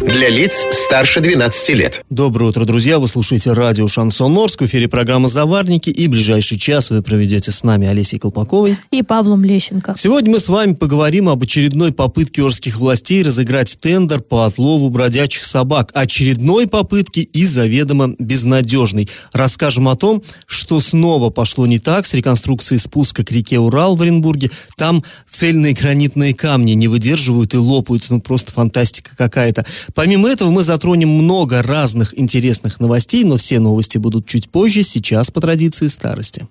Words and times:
Для 0.00 0.28
лиц 0.28 0.64
старше 0.70 1.20
12 1.20 1.70
лет. 1.70 2.04
Доброе 2.08 2.50
утро, 2.50 2.64
друзья. 2.64 3.00
Вы 3.00 3.08
слушаете 3.08 3.52
радио 3.52 3.88
«Шансон 3.88 4.38
Орск». 4.38 4.60
В 4.60 4.66
эфире 4.66 4.86
программа 4.86 5.28
«Заварники». 5.28 5.90
И 5.90 6.06
ближайший 6.06 6.56
час 6.56 6.90
вы 6.90 7.02
проведете 7.02 7.50
с 7.50 7.64
нами 7.64 7.88
Олесей 7.88 8.20
Колпаковой. 8.20 8.76
И 8.92 9.02
Павлом 9.02 9.42
Лещенко. 9.42 9.94
Сегодня 9.96 10.30
мы 10.30 10.38
с 10.38 10.48
вами 10.48 10.74
поговорим 10.74 11.28
об 11.28 11.42
очередной 11.42 11.92
попытке 11.92 12.44
орских 12.44 12.78
властей 12.78 13.24
разыграть 13.24 13.76
тендер 13.80 14.20
по 14.20 14.46
отлову 14.46 14.88
бродячих 14.88 15.44
собак. 15.44 15.90
Очередной 15.94 16.68
попытке 16.68 17.22
и 17.22 17.44
заведомо 17.44 18.14
безнадежной. 18.20 19.08
Расскажем 19.32 19.88
о 19.88 19.96
том, 19.96 20.22
что 20.46 20.78
снова 20.78 21.30
пошло 21.30 21.66
не 21.66 21.80
так 21.80 22.06
с 22.06 22.14
реконструкцией 22.14 22.78
спуска 22.78 23.24
к 23.24 23.32
реке 23.32 23.58
Урал 23.58 23.96
в 23.96 24.02
Оренбурге. 24.02 24.52
Там 24.76 25.02
цельные 25.28 25.74
гранитные 25.74 26.34
камни 26.34 26.72
не 26.72 26.86
выдерживают 26.86 27.52
и 27.54 27.56
лопаются. 27.56 28.14
Ну, 28.14 28.20
просто 28.20 28.52
фантастика 28.52 29.10
какая-то. 29.16 29.66
Помимо 29.94 30.28
этого, 30.28 30.50
мы 30.50 30.62
затронем 30.62 31.08
много 31.08 31.62
разных 31.62 32.18
интересных 32.18 32.80
новостей, 32.80 33.24
но 33.24 33.36
все 33.36 33.58
новости 33.58 33.98
будут 33.98 34.26
чуть 34.26 34.48
позже, 34.50 34.82
сейчас 34.82 35.30
по 35.30 35.40
традиции 35.40 35.88
старости. 35.88 36.46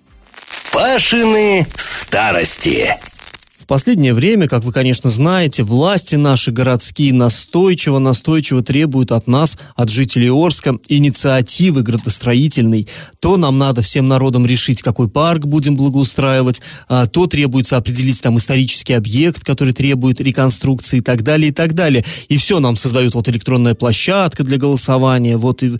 Пашины 0.72 1.66
старости 1.76 2.96
последнее 3.68 4.14
время, 4.14 4.48
как 4.48 4.64
вы, 4.64 4.72
конечно, 4.72 5.10
знаете, 5.10 5.62
власти 5.62 6.16
наши 6.16 6.50
городские 6.50 7.12
настойчиво-настойчиво 7.12 8.62
требуют 8.62 9.12
от 9.12 9.28
нас, 9.28 9.58
от 9.76 9.90
жителей 9.90 10.30
Орска, 10.30 10.76
инициативы 10.88 11.82
градостроительной. 11.82 12.88
То 13.20 13.36
нам 13.36 13.58
надо 13.58 13.82
всем 13.82 14.08
народам 14.08 14.46
решить, 14.46 14.82
какой 14.82 15.08
парк 15.08 15.44
будем 15.44 15.76
благоустраивать, 15.76 16.62
а, 16.88 17.06
то 17.06 17.26
требуется 17.26 17.76
определить 17.76 18.20
там 18.22 18.38
исторический 18.38 18.94
объект, 18.94 19.44
который 19.44 19.74
требует 19.74 20.20
реконструкции 20.20 20.98
и 20.98 21.02
так 21.02 21.22
далее, 21.22 21.50
и 21.50 21.52
так 21.52 21.74
далее. 21.74 22.04
И 22.28 22.38
все 22.38 22.60
нам 22.60 22.74
создают 22.74 23.14
вот 23.14 23.28
электронная 23.28 23.74
площадка 23.74 24.44
для 24.44 24.56
голосования, 24.56 25.36
вот 25.36 25.62
и 25.62 25.76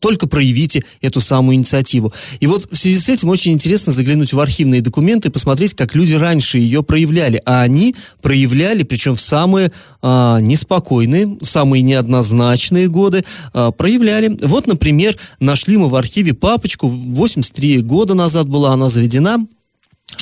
только 0.00 0.28
проявите 0.28 0.84
эту 1.00 1.22
самую 1.22 1.56
инициативу. 1.56 2.12
И 2.40 2.46
вот 2.46 2.68
в 2.70 2.76
связи 2.76 2.98
с 2.98 3.08
этим 3.08 3.30
очень 3.30 3.52
интересно 3.52 3.90
заглянуть 3.92 4.34
в 4.34 4.38
архивные 4.38 4.82
документы 4.82 5.28
и 5.28 5.30
посмотреть, 5.30 5.72
как 5.72 5.94
люди 5.94 6.12
раньше 6.12 6.58
ее 6.58 6.82
проявляли 6.82 7.21
проявляли, 7.22 7.42
а 7.44 7.62
они 7.62 7.94
проявляли, 8.20 8.82
причем 8.82 9.14
в 9.14 9.20
самые 9.20 9.70
а, 10.00 10.40
неспокойные, 10.40 11.26
в 11.26 11.44
самые 11.44 11.82
неоднозначные 11.82 12.88
годы 12.88 13.24
а, 13.52 13.70
проявляли. 13.70 14.36
Вот, 14.42 14.66
например, 14.66 15.16
нашли 15.40 15.76
мы 15.76 15.88
в 15.88 15.94
архиве 15.94 16.34
папочку, 16.34 16.88
83 16.88 17.82
года 17.82 18.14
назад 18.14 18.48
была 18.48 18.72
она 18.72 18.88
заведена, 18.88 19.38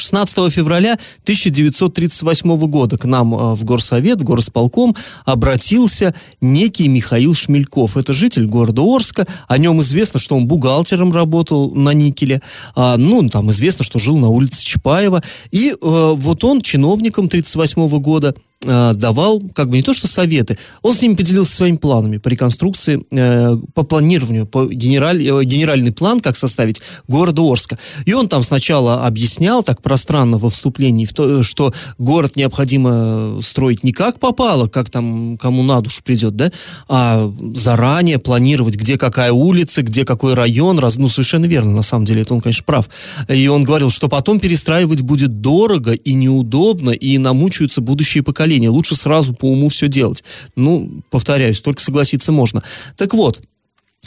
16 0.00 0.52
февраля 0.52 0.94
1938 1.22 2.56
года 2.66 2.98
к 2.98 3.04
нам 3.04 3.34
э, 3.34 3.54
в 3.54 3.64
горсовет, 3.64 4.20
в 4.20 4.24
горосполком 4.24 4.96
обратился 5.24 6.14
некий 6.40 6.88
Михаил 6.88 7.34
Шмельков. 7.34 7.96
Это 7.96 8.12
житель 8.12 8.46
города 8.46 8.82
Орска. 8.82 9.26
О 9.46 9.58
нем 9.58 9.80
известно, 9.82 10.18
что 10.18 10.36
он 10.36 10.46
бухгалтером 10.46 11.12
работал 11.12 11.74
на 11.74 11.92
никеле. 11.92 12.40
А, 12.74 12.96
ну, 12.96 13.28
там 13.28 13.50
известно, 13.50 13.84
что 13.84 13.98
жил 13.98 14.16
на 14.18 14.28
улице 14.28 14.64
Чапаева. 14.64 15.22
И 15.50 15.70
э, 15.70 15.74
вот 15.80 16.44
он 16.44 16.60
чиновником 16.60 17.26
1938 17.26 18.00
года 18.00 18.34
давал, 18.62 19.40
как 19.54 19.70
бы 19.70 19.78
не 19.78 19.82
то 19.82 19.94
что 19.94 20.06
советы, 20.06 20.58
он 20.82 20.94
с 20.94 21.00
ними 21.00 21.14
поделился 21.14 21.56
своими 21.56 21.78
планами 21.78 22.18
по 22.18 22.28
реконструкции, 22.28 23.02
э, 23.10 23.56
по 23.72 23.84
планированию, 23.84 24.44
по 24.44 24.66
генераль, 24.66 25.26
э, 25.26 25.44
генеральный 25.44 25.92
план, 25.92 26.20
как 26.20 26.36
составить 26.36 26.82
города 27.08 27.40
Орска. 27.40 27.78
И 28.04 28.12
он 28.12 28.28
там 28.28 28.42
сначала 28.42 29.06
объяснял 29.06 29.62
так 29.62 29.80
пространно 29.80 30.36
во 30.36 30.50
вступлении, 30.50 31.06
в 31.06 31.14
то, 31.14 31.42
что 31.42 31.72
город 31.96 32.36
необходимо 32.36 33.40
строить 33.40 33.82
не 33.82 33.92
как 33.92 34.20
попало, 34.20 34.68
как 34.68 34.90
там 34.90 35.38
кому 35.38 35.62
на 35.62 35.80
душу 35.80 36.02
придет, 36.04 36.36
да, 36.36 36.52
а 36.86 37.32
заранее 37.54 38.18
планировать, 38.18 38.74
где 38.74 38.98
какая 38.98 39.32
улица, 39.32 39.80
где 39.80 40.04
какой 40.04 40.34
район, 40.34 40.78
раз, 40.78 40.96
ну, 40.96 41.08
совершенно 41.08 41.46
верно, 41.46 41.70
на 41.70 41.82
самом 41.82 42.04
деле, 42.04 42.22
это 42.22 42.34
он, 42.34 42.42
конечно, 42.42 42.64
прав. 42.64 42.90
И 43.28 43.48
он 43.48 43.64
говорил, 43.64 43.88
что 43.88 44.08
потом 44.08 44.38
перестраивать 44.38 45.00
будет 45.00 45.40
дорого 45.40 45.92
и 45.94 46.12
неудобно, 46.12 46.90
и 46.90 47.16
намучаются 47.16 47.80
будущие 47.80 48.22
поколения 48.22 48.49
поколения. 48.50 48.70
Лучше 48.70 48.96
сразу 48.96 49.32
по 49.32 49.44
уму 49.44 49.68
все 49.68 49.88
делать. 49.88 50.24
Ну, 50.56 51.02
повторяюсь, 51.10 51.60
только 51.60 51.80
согласиться 51.82 52.32
можно. 52.32 52.62
Так 52.96 53.14
вот, 53.14 53.40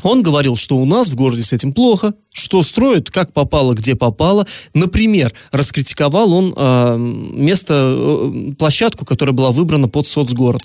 он 0.02 0.24
говорил, 0.24 0.56
что 0.56 0.78
у 0.78 0.86
нас 0.86 1.10
в 1.10 1.16
городе 1.16 1.44
с 1.44 1.54
этим 1.54 1.72
плохо, 1.72 2.14
что 2.34 2.64
строят, 2.64 3.10
как 3.10 3.32
попало, 3.32 3.74
где 3.74 3.96
попало. 3.96 4.46
Например, 4.74 5.32
раскритиковал 5.52 6.34
он 6.34 6.54
э, 6.56 6.98
место, 6.98 7.74
э, 7.74 8.54
площадку, 8.58 9.06
которая 9.06 9.34
была 9.34 9.52
выбрана 9.52 9.88
под 9.88 10.08
соцгород. 10.08 10.64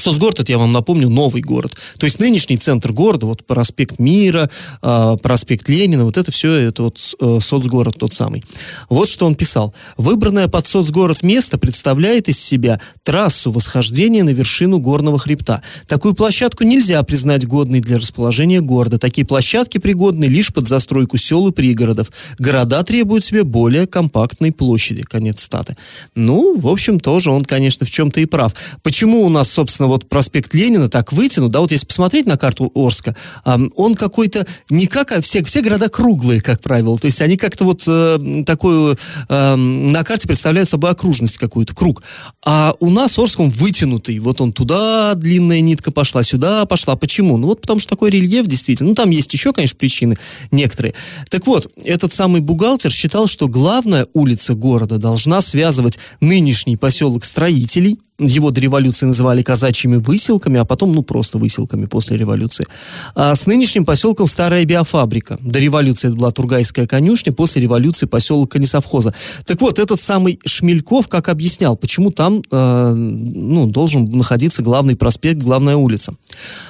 Соцгород, 0.00 0.40
это 0.40 0.52
я 0.52 0.58
вам 0.58 0.72
напомню, 0.72 1.08
новый 1.08 1.42
город. 1.42 1.76
То 1.98 2.04
есть 2.04 2.18
нынешний 2.18 2.56
центр 2.56 2.92
города, 2.92 3.26
вот 3.26 3.46
проспект 3.46 3.98
Мира, 3.98 4.50
э, 4.82 5.16
проспект 5.22 5.68
Ленина, 5.68 6.04
вот 6.04 6.16
это 6.16 6.32
все, 6.32 6.52
это 6.52 6.84
вот 6.84 6.98
э, 7.20 7.38
соцгород 7.40 7.98
тот 7.98 8.12
самый. 8.12 8.44
Вот 8.88 9.08
что 9.08 9.26
он 9.26 9.34
писал. 9.34 9.74
Выбранное 9.96 10.48
под 10.48 10.66
соцгород 10.66 11.22
место 11.22 11.58
представляет 11.58 12.28
из 12.28 12.38
себя 12.38 12.80
трассу 13.02 13.50
восхождения 13.50 14.24
на 14.24 14.30
вершину 14.30 14.78
горного 14.78 15.18
хребта. 15.18 15.62
Такую 15.86 16.14
площадку 16.14 16.64
нельзя 16.64 17.02
признать 17.02 17.46
годной 17.46 17.80
для 17.80 17.98
расположения 17.98 18.60
города. 18.60 18.98
Такие 18.98 19.26
площадки 19.26 19.78
пригодны 19.78 20.24
лишь 20.24 20.52
под 20.52 20.68
застройку 20.68 21.16
сел 21.16 21.48
и 21.48 21.52
пригородов. 21.52 22.10
Города 22.38 22.82
требуют 22.82 23.24
себе 23.24 23.44
более 23.44 23.86
компактной 23.86 24.52
площади. 24.52 25.02
Конец 25.02 25.42
статы. 25.42 25.76
Ну, 26.14 26.58
в 26.58 26.68
общем, 26.68 27.00
тоже 27.00 27.30
он, 27.30 27.44
конечно, 27.44 27.86
в 27.86 27.90
чем-то 27.90 28.20
и 28.20 28.26
прав. 28.26 28.54
Почему 28.82 29.24
у 29.24 29.28
нас, 29.28 29.50
собственно, 29.50 29.85
собственно, 29.86 29.88
вот 29.88 30.08
проспект 30.08 30.54
Ленина 30.54 30.88
так 30.88 31.12
вытянут, 31.12 31.50
да, 31.50 31.60
вот 31.60 31.72
если 31.72 31.86
посмотреть 31.86 32.26
на 32.26 32.36
карту 32.36 32.70
Орска, 32.74 33.14
он 33.44 33.94
какой-то 33.94 34.46
не 34.70 34.86
как, 34.86 35.12
а 35.12 35.20
все, 35.20 35.42
все 35.44 35.62
города 35.62 35.88
круглые, 35.88 36.40
как 36.40 36.60
правило, 36.60 36.98
то 36.98 37.06
есть 37.06 37.20
они 37.22 37.36
как-то 37.36 37.64
вот 37.64 37.84
э, 37.86 38.42
такую 38.44 38.96
на 39.28 40.04
карте 40.04 40.26
представляют 40.26 40.68
собой 40.68 40.90
окружность 40.90 41.38
какую-то, 41.38 41.74
круг. 41.74 42.02
А 42.44 42.74
у 42.80 42.90
нас 42.90 43.18
Орск, 43.18 43.40
он 43.40 43.50
вытянутый, 43.50 44.18
вот 44.18 44.40
он 44.40 44.52
туда 44.52 45.14
длинная 45.14 45.60
нитка 45.60 45.90
пошла, 45.90 46.22
сюда 46.22 46.64
пошла. 46.66 46.96
Почему? 46.96 47.36
Ну 47.36 47.48
вот 47.48 47.60
потому 47.60 47.80
что 47.80 47.90
такой 47.90 48.10
рельеф 48.10 48.46
действительно. 48.46 48.90
Ну 48.90 48.94
там 48.94 49.10
есть 49.10 49.32
еще, 49.32 49.52
конечно, 49.52 49.76
причины 49.78 50.16
некоторые. 50.50 50.94
Так 51.30 51.46
вот, 51.46 51.70
этот 51.84 52.12
самый 52.12 52.40
бухгалтер 52.40 52.92
считал, 52.92 53.26
что 53.26 53.48
главная 53.48 54.06
улица 54.12 54.54
города 54.54 54.98
должна 54.98 55.40
связывать 55.40 55.98
нынешний 56.20 56.76
поселок 56.76 57.24
строителей, 57.24 57.98
его 58.18 58.50
до 58.50 58.60
революции 58.60 59.06
называли 59.06 59.42
казачьими 59.42 59.96
выселками, 59.96 60.58
а 60.58 60.64
потом, 60.64 60.92
ну, 60.92 61.02
просто 61.02 61.38
выселками 61.38 61.86
после 61.86 62.16
революции. 62.16 62.66
А 63.14 63.34
с 63.34 63.46
нынешним 63.46 63.84
поселком 63.84 64.26
Старая 64.36 64.64
биофабрика. 64.64 65.38
До 65.40 65.58
революции 65.58 66.08
это 66.08 66.16
была 66.16 66.30
Тургайская 66.30 66.86
конюшня, 66.86 67.32
после 67.32 67.62
революции 67.62 68.06
поселок 68.06 68.52
Конесовхоза. 68.52 69.14
Так 69.44 69.60
вот, 69.60 69.78
этот 69.78 70.00
самый 70.00 70.38
Шмельков 70.44 71.08
как 71.08 71.28
объяснял, 71.28 71.76
почему 71.76 72.10
там, 72.10 72.42
э, 72.50 72.92
ну, 72.92 73.66
должен 73.66 74.10
находиться 74.10 74.62
главный 74.62 74.94
проспект, 74.94 75.40
главная 75.40 75.76
улица. 75.76 76.14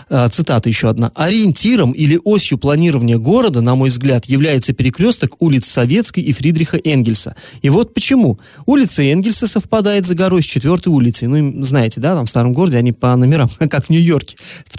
Э, 0.09 0.29
цитата 0.31 0.69
еще 0.69 0.89
одна. 0.89 1.11
«Ориентиром 1.15 1.93
или 1.93 2.21
осью 2.23 2.59
планирования 2.59 3.19
города, 3.19 3.61
на 3.61 3.75
мой 3.75 3.89
взгляд, 3.89 4.27
является 4.27 4.73
перекресток 4.73 5.37
улиц 5.41 5.67
Советской 5.67 6.21
и 6.21 6.33
Фридриха 6.33 6.79
Энгельса. 6.85 7.35
И 7.63 7.69
вот 7.69 7.95
почему. 7.95 8.39
Улица 8.67 9.03
Энгельса 9.03 9.47
совпадает 9.47 10.07
за 10.07 10.15
горой 10.15 10.43
с 10.43 10.47
четвертой 10.47 10.93
улицей. 10.93 11.27
Ну, 11.43 11.65
знаете, 11.65 12.01
да, 12.01 12.15
там 12.15 12.27
в 12.27 12.31
старом 12.31 12.53
городе 12.53 12.79
они 12.79 12.93
по 12.93 13.15
номерам, 13.17 13.49
как 13.71 13.87
в 13.87 13.91
Нью-Йорке. 13.91 14.37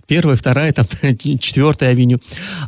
Первая, 0.08 0.38
вторая, 0.38 0.72
там, 0.72 0.86
четвертая 1.40 1.92
авеню. 1.92 2.20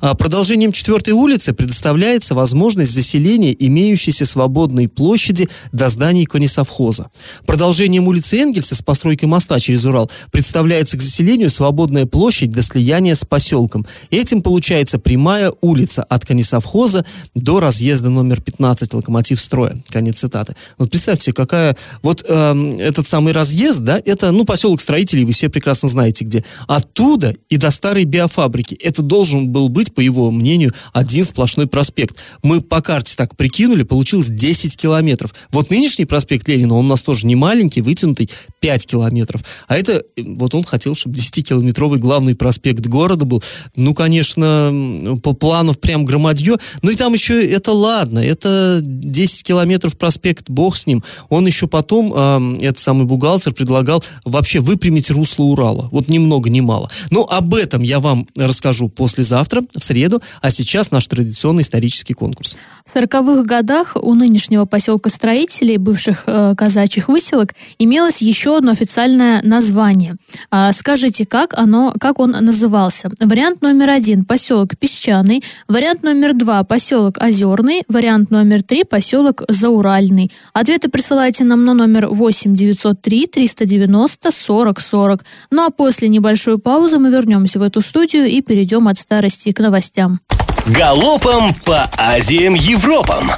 А 0.01 0.13
продолжением 0.15 0.71
четвертой 0.71 1.13
улицы 1.13 1.53
предоставляется 1.53 2.36
возможность 2.36 2.94
заселения 2.94 3.53
имеющейся 3.53 4.25
свободной 4.25 4.88
площади 4.88 5.50
до 5.71 5.89
зданий 5.89 6.25
конесовхоза. 6.25 7.07
Продолжением 7.45 8.07
улицы 8.07 8.39
Энгельса 8.39 8.75
с 8.75 8.81
постройкой 8.81 9.30
моста 9.30 9.59
через 9.59 9.86
Урал 9.86 10.09
представляется 10.31 10.97
к 10.97 11.01
заселению 11.01 11.50
свободная 11.50 12.06
площадь 12.06 12.51
до 12.51 12.62
слияния 12.62 13.15
с 13.15 13.25
поселком. 13.25 13.86
Этим 14.12 14.41
получается 14.41 15.00
прямая 15.00 15.51
улица 15.62 16.03
от 16.03 16.25
конесовхоза 16.25 17.06
до 17.36 17.59
разъезда 17.59 18.09
номер 18.09 18.41
15 18.41 18.94
локомотив 18.94 19.39
строя. 19.39 19.77
Конец 19.89 20.19
цитаты. 20.19 20.56
Вот 20.77 20.91
представьте, 20.91 21.33
какая... 21.33 21.75
Вот 22.01 22.25
э, 22.27 22.77
этот 22.80 23.07
самый 23.07 23.33
разъезд, 23.33 23.78
да, 23.83 24.01
это, 24.03 24.31
ну, 24.31 24.45
поселок 24.45 24.81
строителей, 24.81 25.25
вы 25.25 25.31
все 25.31 25.49
прекрасно 25.49 25.89
знаете 25.89 26.25
где. 26.25 26.43
Оттуда 26.67 27.35
и 27.49 27.57
до 27.57 27.71
старой 27.71 28.05
биофабрики. 28.05 28.75
Это 28.75 29.01
должен 29.01 29.49
был 29.49 29.69
быть, 29.69 29.93
по 29.93 30.01
его 30.01 30.31
мнению, 30.31 30.73
один 30.93 31.25
сплошной 31.25 31.67
проспект. 31.67 32.17
Мы 32.43 32.61
по 32.61 32.81
карте 32.81 33.15
так 33.15 33.35
прикинули, 33.35 33.83
получилось 33.83 34.29
10 34.29 34.77
километров. 34.77 35.33
Вот 35.51 35.69
нынешний 35.69 36.05
проспект 36.05 36.47
Ленина, 36.47 36.75
он 36.75 36.85
у 36.85 36.89
нас 36.89 37.01
тоже 37.01 37.25
не 37.27 37.35
маленький, 37.35 37.81
вытянутый 37.81 38.29
5 38.59 38.85
километров. 38.85 39.43
А 39.67 39.77
это, 39.77 40.03
вот 40.17 40.55
он 40.55 40.63
хотел, 40.63 40.95
чтобы 40.95 41.15
10-километровый 41.15 41.99
главный 41.99 42.35
проспект 42.35 42.85
города 42.85 43.25
был. 43.25 43.43
Ну, 43.75 43.93
конечно, 43.93 45.19
по 45.23 45.33
плану 45.33 45.73
прям 45.73 46.05
громадье. 46.05 46.57
Ну 46.81 46.91
и 46.91 46.95
там 46.95 47.13
еще 47.13 47.45
это 47.45 47.71
ладно, 47.71 48.19
это 48.19 48.79
10 48.83 49.43
километров 49.43 49.97
проспект, 49.97 50.49
бог 50.49 50.77
с 50.77 50.85
ним. 50.87 51.03
Он 51.29 51.45
еще 51.45 51.67
потом, 51.67 52.13
э, 52.15 52.57
этот 52.61 52.79
самый 52.79 53.05
бухгалтер, 53.05 53.53
предлагал 53.69 54.04
вообще 54.25 54.62
выпрямить 54.62 55.12
русло 55.12 55.44
Урала. 55.44 55.89
Вот 55.92 56.07
ни 56.07 56.18
много 56.18 56.50
ни 56.50 56.60
мало. 56.60 56.89
Но 57.12 57.24
об 57.30 57.54
этом 57.54 57.83
я 57.83 58.00
вам 58.00 58.25
расскажу 58.36 58.89
послезавтра, 58.89 59.62
в 59.77 59.83
среду. 59.83 60.21
А 60.42 60.50
сейчас 60.50 60.89
наш 60.89 61.06
традиционный 61.06 61.62
исторический 61.62 62.16
конкурс. 62.16 62.57
В 62.83 62.95
40-х 62.95 63.44
годах 63.44 63.95
у 64.01 64.16
нынешнего 64.16 64.66
поселка 64.66 65.12
строителей, 65.12 65.77
бывших 65.77 66.24
э, 66.25 66.56
казачьих 66.57 67.10
выселок, 67.10 67.50
имелось 67.77 68.24
еще 68.24 68.57
одно 68.57 68.71
официальное 68.71 69.44
название. 69.44 70.15
А, 70.50 70.74
скажите, 70.74 71.27
как, 71.27 71.54
оно, 71.54 71.94
как 72.00 72.18
он 72.18 72.31
назывался? 72.31 73.12
Вариант 73.19 73.62
номер 73.62 73.92
один– 73.92 74.25
поселок 74.25 74.77
Песчаный. 74.80 75.44
Вариант 75.68 76.01
номер 76.01 76.33
два– 76.33 76.63
поселок 76.63 77.18
Озерный. 77.19 77.83
Вариант 77.88 78.31
номер 78.31 78.63
три– 78.63 78.83
поселок 78.89 79.44
Зауральный. 79.48 80.31
Ответы 80.54 80.89
присылайте 80.89 81.44
нам 81.44 81.65
на 81.65 81.75
номер 81.75 82.07
8 82.07 82.56
903 82.56 83.27
390 83.59 84.31
40 84.31 84.79
40. 84.79 85.25
Ну 85.51 85.65
а 85.65 85.69
после 85.69 86.07
небольшой 86.07 86.57
паузы 86.57 86.97
мы 86.97 87.09
вернемся 87.09 87.59
в 87.59 87.63
эту 87.63 87.81
студию 87.81 88.27
и 88.27 88.41
перейдем 88.41 88.88
от 88.88 88.97
старости 88.97 89.51
к 89.51 89.59
новостям. 89.59 90.19
Галопом 90.67 91.53
по 91.65 91.89
Азиям 91.97 92.53
Европам! 92.53 93.31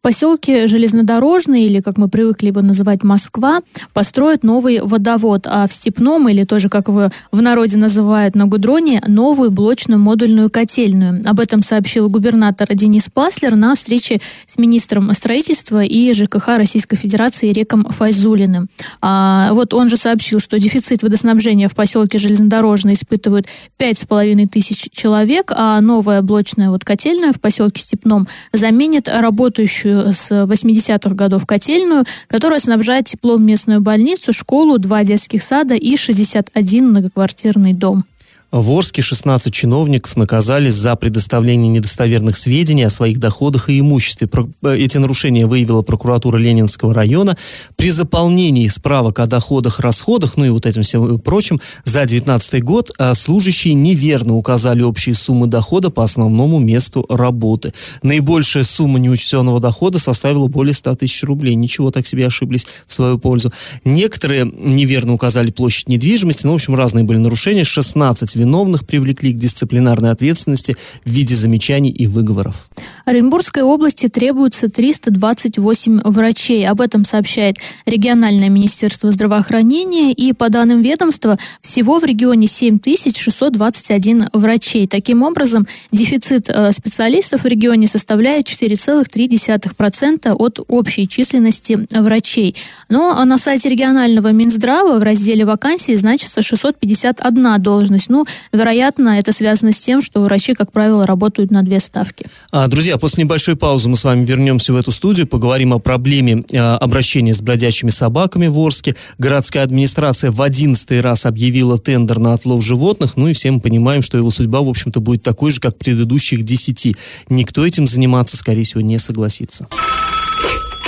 В 0.00 0.02
поселке 0.02 0.66
Железнодорожный, 0.66 1.64
или 1.64 1.80
как 1.80 1.98
мы 1.98 2.08
привыкли 2.08 2.46
его 2.46 2.62
называть 2.62 3.02
Москва, 3.02 3.60
построят 3.92 4.42
новый 4.42 4.80
водовод, 4.80 5.46
а 5.46 5.66
в 5.66 5.72
Степном, 5.74 6.26
или 6.26 6.44
тоже 6.44 6.70
как 6.70 6.88
его 6.88 7.10
в 7.30 7.42
народе 7.42 7.76
называют 7.76 8.34
на 8.34 8.46
Гудроне, 8.46 9.02
новую 9.06 9.50
блочную 9.50 9.98
модульную 9.98 10.48
котельную. 10.48 11.20
Об 11.26 11.38
этом 11.38 11.60
сообщил 11.60 12.08
губернатор 12.08 12.66
Денис 12.74 13.10
Паслер 13.12 13.56
на 13.56 13.74
встрече 13.74 14.22
с 14.46 14.56
министром 14.56 15.12
строительства 15.12 15.84
и 15.84 16.14
ЖКХ 16.14 16.56
Российской 16.56 16.96
Федерации 16.96 17.52
Реком 17.52 17.84
Файзулиным. 17.84 18.70
А, 19.02 19.52
вот 19.52 19.74
он 19.74 19.90
же 19.90 19.98
сообщил, 19.98 20.40
что 20.40 20.58
дефицит 20.58 21.02
водоснабжения 21.02 21.68
в 21.68 21.74
поселке 21.74 22.16
Железнодорожный 22.16 22.94
испытывают 22.94 23.48
5,5 23.78 24.48
тысяч 24.48 24.88
человек, 24.92 25.52
а 25.54 25.78
новая 25.82 26.22
блочная 26.22 26.70
вот 26.70 26.86
котельная 26.86 27.34
в 27.34 27.38
поселке 27.38 27.82
Степном 27.82 28.26
заменит 28.54 29.06
работающую 29.06 29.89
с 30.12 30.30
80-х 30.30 31.14
годов 31.14 31.46
котельную, 31.46 32.04
которая 32.28 32.60
снабжает 32.60 33.06
теплом 33.06 33.44
местную 33.44 33.80
больницу, 33.80 34.32
школу, 34.32 34.78
два 34.78 35.04
детских 35.04 35.42
сада 35.42 35.74
и 35.74 35.96
61 35.96 36.88
многоквартирный 36.90 37.74
дом. 37.74 38.04
В 38.52 38.72
Орске 38.72 39.00
16 39.00 39.54
чиновников 39.54 40.16
наказали 40.16 40.70
за 40.70 40.96
предоставление 40.96 41.68
недостоверных 41.68 42.36
сведений 42.36 42.82
о 42.82 42.90
своих 42.90 43.20
доходах 43.20 43.68
и 43.68 43.78
имуществе. 43.78 44.28
Э, 44.62 44.76
эти 44.76 44.98
нарушения 44.98 45.46
выявила 45.46 45.82
прокуратура 45.82 46.36
Ленинского 46.36 46.92
района. 46.92 47.36
При 47.76 47.90
заполнении 47.90 48.66
справок 48.66 49.20
о 49.20 49.26
доходах, 49.26 49.78
расходах, 49.78 50.36
ну 50.36 50.44
и 50.44 50.48
вот 50.48 50.66
этим 50.66 50.82
всем 50.82 51.20
прочим, 51.20 51.60
за 51.84 52.00
2019 52.00 52.64
год 52.64 52.90
а 52.98 53.14
служащие 53.14 53.74
неверно 53.74 54.34
указали 54.34 54.82
общие 54.82 55.14
суммы 55.14 55.46
дохода 55.46 55.90
по 55.90 56.02
основному 56.02 56.58
месту 56.58 57.06
работы. 57.08 57.72
Наибольшая 58.02 58.64
сумма 58.64 58.98
неучтенного 58.98 59.60
дохода 59.60 60.00
составила 60.00 60.48
более 60.48 60.74
100 60.74 60.96
тысяч 60.96 61.22
рублей. 61.22 61.54
Ничего, 61.54 61.92
так 61.92 62.04
себе 62.04 62.26
ошиблись 62.26 62.66
в 62.88 62.92
свою 62.92 63.16
пользу. 63.16 63.52
Некоторые 63.84 64.44
неверно 64.44 65.12
указали 65.12 65.52
площадь 65.52 65.88
недвижимости. 65.88 66.46
Ну, 66.46 66.52
в 66.52 66.56
общем, 66.56 66.74
разные 66.74 67.04
были 67.04 67.18
нарушения. 67.18 67.62
16 67.62 68.39
виновных 68.40 68.86
привлекли 68.86 69.32
к 69.32 69.36
дисциплинарной 69.36 70.10
ответственности 70.10 70.76
в 71.04 71.10
виде 71.10 71.36
замечаний 71.36 71.90
и 71.90 72.06
выговоров. 72.06 72.68
Оренбургской 73.04 73.62
области 73.62 74.08
требуется 74.08 74.68
328 74.68 76.00
врачей. 76.04 76.66
Об 76.66 76.80
этом 76.80 77.04
сообщает 77.04 77.56
региональное 77.86 78.48
министерство 78.48 79.10
здравоохранения. 79.10 80.12
И 80.12 80.32
по 80.32 80.48
данным 80.48 80.80
ведомства, 80.80 81.38
всего 81.60 81.98
в 81.98 82.04
регионе 82.04 82.46
7621 82.46 84.28
врачей. 84.32 84.86
Таким 84.86 85.22
образом, 85.22 85.66
дефицит 85.92 86.48
э, 86.48 86.72
специалистов 86.72 87.42
в 87.42 87.46
регионе 87.46 87.86
составляет 87.86 88.46
4,3% 88.46 90.30
от 90.32 90.60
общей 90.68 91.08
численности 91.08 91.86
врачей. 91.90 92.54
Но 92.88 93.24
на 93.24 93.38
сайте 93.38 93.68
регионального 93.68 94.32
Минздрава 94.32 94.98
в 94.98 95.02
разделе 95.02 95.44
вакансии 95.44 95.94
значится 95.94 96.42
651 96.42 97.62
должность. 97.62 98.08
Ну, 98.08 98.24
вероятно, 98.52 99.18
это 99.18 99.32
связано 99.32 99.72
с 99.72 99.80
тем, 99.80 100.00
что 100.02 100.20
врачи, 100.20 100.54
как 100.54 100.72
правило, 100.72 101.06
работают 101.06 101.50
на 101.50 101.62
две 101.62 101.80
ставки. 101.80 102.26
А, 102.50 102.68
друзья, 102.68 102.96
после 102.98 103.24
небольшой 103.24 103.56
паузы 103.56 103.88
мы 103.88 103.96
с 103.96 104.04
вами 104.04 104.24
вернемся 104.24 104.72
в 104.72 104.76
эту 104.76 104.92
студию, 104.92 105.26
поговорим 105.26 105.72
о 105.72 105.78
проблеме 105.78 106.44
э, 106.50 106.58
обращения 106.58 107.34
с 107.34 107.40
бродячими 107.40 107.90
собаками 107.90 108.46
в 108.46 108.58
Орске. 108.58 108.96
Городская 109.18 109.62
администрация 109.62 110.30
в 110.30 110.40
одиннадцатый 110.42 111.00
раз 111.00 111.26
объявила 111.26 111.78
тендер 111.78 112.18
на 112.18 112.34
отлов 112.34 112.64
животных, 112.64 113.16
ну 113.16 113.28
и 113.28 113.32
все 113.32 113.50
мы 113.50 113.60
понимаем, 113.60 114.02
что 114.02 114.16
его 114.16 114.30
судьба, 114.30 114.60
в 114.60 114.68
общем-то, 114.68 115.00
будет 115.00 115.22
такой 115.22 115.50
же, 115.50 115.60
как 115.60 115.76
предыдущих 115.78 116.42
десяти. 116.42 116.96
Никто 117.28 117.66
этим 117.66 117.86
заниматься, 117.86 118.36
скорее 118.36 118.64
всего, 118.64 118.80
не 118.80 118.98
согласится. 118.98 119.66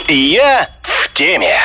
Я 0.08 0.68
в 0.82 1.12
теме. 1.14 1.56